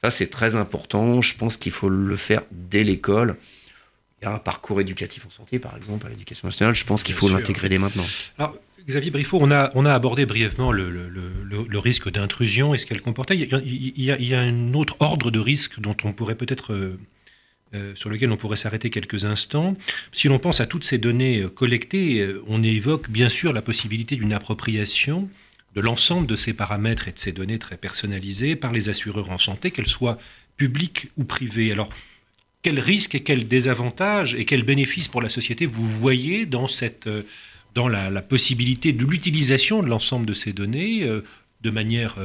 Ça, 0.03 0.11
c'est 0.11 0.27
très 0.27 0.57
important. 0.57 1.23
Je 1.23 1.37
pense 1.37 1.57
qu'il 1.57 1.71
faut 1.71 1.88
le 1.88 2.16
faire 2.16 2.42
dès 2.51 2.83
l'école. 2.83 3.37
Il 4.21 4.25
y 4.25 4.29
a 4.29 4.35
un 4.35 4.38
parcours 4.38 4.81
éducatif 4.81 5.25
en 5.25 5.31
santé, 5.31 5.61
par 5.61 5.77
exemple, 5.77 6.05
à 6.09 6.11
l'éducation 6.11 6.49
nationale. 6.49 6.75
Je 6.75 6.85
pense 6.85 7.05
qu'il 7.05 7.14
faut 7.14 7.29
l'intégrer 7.29 7.68
dès 7.68 7.79
maintenant. 7.79 8.05
Alors, 8.37 8.57
Xavier 8.85 9.12
Briffaut, 9.12 9.38
on 9.40 9.53
a, 9.53 9.71
on 9.77 9.85
a 9.85 9.95
abordé 9.95 10.27
brièvement 10.27 10.73
le, 10.73 10.90
le, 10.90 11.79
risque 11.79 12.11
d'intrusion 12.11 12.75
et 12.75 12.79
ce 12.79 12.87
qu'elle 12.87 13.01
comportait. 13.01 13.37
Il 13.37 13.49
y, 13.49 13.55
a, 14.11 14.16
il, 14.18 14.27
y 14.27 14.35
a, 14.35 14.40
un 14.40 14.75
autre 14.75 14.97
ordre 14.99 15.31
de 15.31 15.38
risque 15.38 15.79
dont 15.79 15.97
on 16.03 16.12
pourrait 16.12 16.35
peut-être 16.35 16.97
euh, 17.75 17.95
sur 17.95 18.11
lequel 18.11 18.31
on 18.31 18.37
pourrait 18.37 18.59
s'arrêter 18.59 18.91
quelques 18.91 19.25
instants. 19.25 19.77
Si 20.13 20.29
l'on 20.29 20.39
pense 20.39 20.61
à 20.61 20.67
toutes 20.67 20.85
ces 20.85 20.99
données 20.99 21.41
euh, 21.41 21.49
collectées, 21.49 22.21
euh, 22.21 22.45
on 22.47 22.63
évoque 22.63 23.09
bien 23.09 23.31
sûr 23.31 23.55
la 23.55 23.63
possibilité 23.63 24.17
d'une 24.17 24.35
appropriation 24.35 25.31
de 25.75 25.81
l'ensemble 25.81 26.27
de 26.27 26.37
ces 26.37 26.53
paramètres 26.53 27.09
et 27.09 27.13
de 27.13 27.19
ces 27.19 27.33
données 27.33 27.59
très 27.59 27.79
personnalisées 27.79 28.57
par 28.57 28.73
les 28.73 28.91
assureurs 28.91 29.31
en 29.31 29.39
santé, 29.39 29.71
qu'elles 29.71 29.87
soient 29.87 30.19
publiques 30.59 31.09
ou 31.17 31.25
privées. 31.25 31.73
Alors, 31.73 31.89
quels 32.61 32.79
risques 32.79 33.15
et 33.15 33.23
quels 33.23 33.49
désavantages 33.49 34.35
et 34.35 34.45
quels 34.45 34.65
bénéfices 34.65 35.09
pour 35.09 35.23
la 35.23 35.31
société 35.31 35.65
vous 35.65 35.89
voyez 35.89 36.45
dans 36.45 36.69
cette, 36.69 37.09
dans 37.75 37.89
la, 37.89 38.21
possibilité 38.21 38.93
de 38.93 39.03
l'utilisation 39.07 39.83
de 39.83 39.89
l'ensemble 39.89 40.27
de 40.27 40.35
ces 40.35 40.53
données 40.53 41.09
de 41.63 41.71
manière 41.71 42.19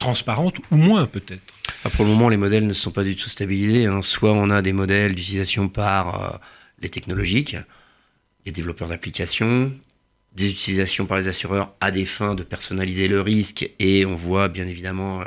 transparente 0.00 0.56
ou 0.72 0.76
moins 0.76 1.06
peut-être 1.06 1.54
ah, 1.84 1.90
Pour 1.90 2.04
le 2.04 2.10
moment, 2.10 2.28
les 2.28 2.36
modèles 2.36 2.66
ne 2.66 2.72
sont 2.72 2.90
pas 2.90 3.04
du 3.04 3.14
tout 3.14 3.28
stabilisés. 3.28 3.86
Hein. 3.86 4.02
Soit 4.02 4.32
on 4.32 4.50
a 4.50 4.62
des 4.62 4.72
modèles 4.72 5.14
d'utilisation 5.14 5.68
par 5.68 6.40
les 6.80 6.88
technologiques, 6.88 7.56
les 8.46 8.52
développeurs 8.52 8.88
d'applications, 8.88 9.72
des 10.34 10.50
utilisations 10.50 11.06
par 11.06 11.18
les 11.18 11.28
assureurs 11.28 11.74
à 11.80 11.90
des 11.90 12.04
fins 12.04 12.34
de 12.34 12.42
personnaliser 12.42 13.08
le 13.08 13.20
risque 13.20 13.68
et 13.78 14.06
on 14.06 14.14
voit 14.14 14.48
bien 14.48 14.66
évidemment 14.66 15.20
euh, 15.20 15.24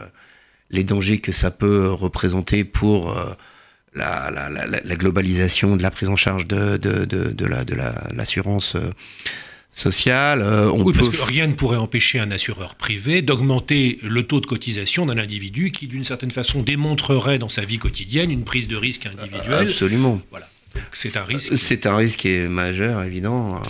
les 0.70 0.84
dangers 0.84 1.20
que 1.20 1.32
ça 1.32 1.52
peut 1.52 1.92
représenter 1.92 2.64
pour 2.64 3.18
euh, 3.18 3.34
la, 3.94 4.96
globalisation 4.96 5.76
de 5.76 5.84
la 5.84 5.92
prise 5.92 6.10
en 6.10 6.16
charge 6.16 6.48
de, 6.48 6.80
l'assurance 8.12 8.76
euh, 9.74 9.80
sociale. 9.80 10.72
oui, 10.74 10.94
parce 10.94 11.10
que 11.10 11.22
rien 11.22 11.48
ne 11.48 11.54
pourrait 11.54 11.78
empêcher 11.78 12.20
un 12.20 12.32
assureur 12.32 12.76
privé 12.76 13.22
d'augmenter 13.22 14.00
le 14.04 14.24
taux 14.24 14.40
de 14.40 14.46
cotisation 14.46 15.06
d'un 15.06 15.18
individu 15.18 15.72
qui, 15.72 15.88
d'une 15.88 16.04
certaine 16.04 16.32
façon, 16.32 16.62
démontrerait 16.62 17.40
dans 17.40 17.50
sa 17.50 17.66
vie 17.66 17.78
quotidienne 17.78 18.32
une 18.32 18.44
prise 18.44 18.68
de 18.68 18.76
risque 18.76 19.06
individuelle. 19.06 19.70
Absolument. 19.70 20.22
Voilà. 20.32 20.48
C'est 20.92 21.18
un 21.18 21.24
risque. 21.24 21.58
C'est 21.58 21.86
un 21.86 21.96
risque 21.96 22.20
qui 22.20 22.30
est 22.30 22.48
majeur, 22.48 23.04
évident. 23.04 23.62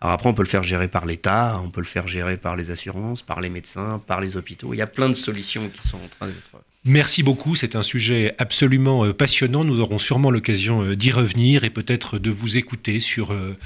Alors 0.00 0.14
après, 0.14 0.28
on 0.28 0.34
peut 0.34 0.42
le 0.42 0.48
faire 0.48 0.62
gérer 0.62 0.86
par 0.86 1.06
l'État, 1.06 1.60
on 1.62 1.70
peut 1.70 1.80
le 1.80 1.86
faire 1.86 2.06
gérer 2.06 2.36
par 2.36 2.56
les 2.56 2.70
assurances, 2.70 3.22
par 3.22 3.40
les 3.40 3.48
médecins, 3.48 4.00
par 4.06 4.20
les 4.20 4.36
hôpitaux. 4.36 4.72
Il 4.72 4.76
y 4.76 4.82
a 4.82 4.86
plein 4.86 5.08
de 5.08 5.14
solutions 5.14 5.68
qui 5.68 5.86
sont 5.86 5.96
en 5.96 6.08
train 6.08 6.26
d'être... 6.26 6.62
Merci 6.84 7.24
beaucoup, 7.24 7.56
c'est 7.56 7.74
un 7.74 7.82
sujet 7.82 8.34
absolument 8.38 9.04
euh, 9.04 9.12
passionnant. 9.12 9.64
Nous 9.64 9.80
aurons 9.80 9.98
sûrement 9.98 10.30
l'occasion 10.30 10.82
euh, 10.82 10.96
d'y 10.96 11.10
revenir 11.10 11.64
et 11.64 11.70
peut-être 11.70 12.18
de 12.18 12.30
vous 12.30 12.56
écouter 12.56 13.00
sur 13.00 13.32
euh, 13.32 13.58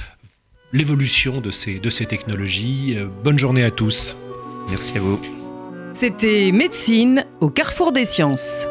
l'évolution 0.73 1.41
de 1.41 1.51
ces, 1.51 1.79
de 1.79 1.91
ces 1.91 2.07
technologies. 2.07 2.97
Bonne 3.25 3.39
journée 3.39 3.65
à 3.65 3.71
tous. 3.71 4.17
Merci 4.71 4.99
à 4.99 5.01
vous. 5.01 5.21
C'était 5.93 6.51
Médecine 6.53 7.27
au 7.41 7.51
carrefour 7.51 7.93
des 7.93 8.05
sciences. 8.05 8.67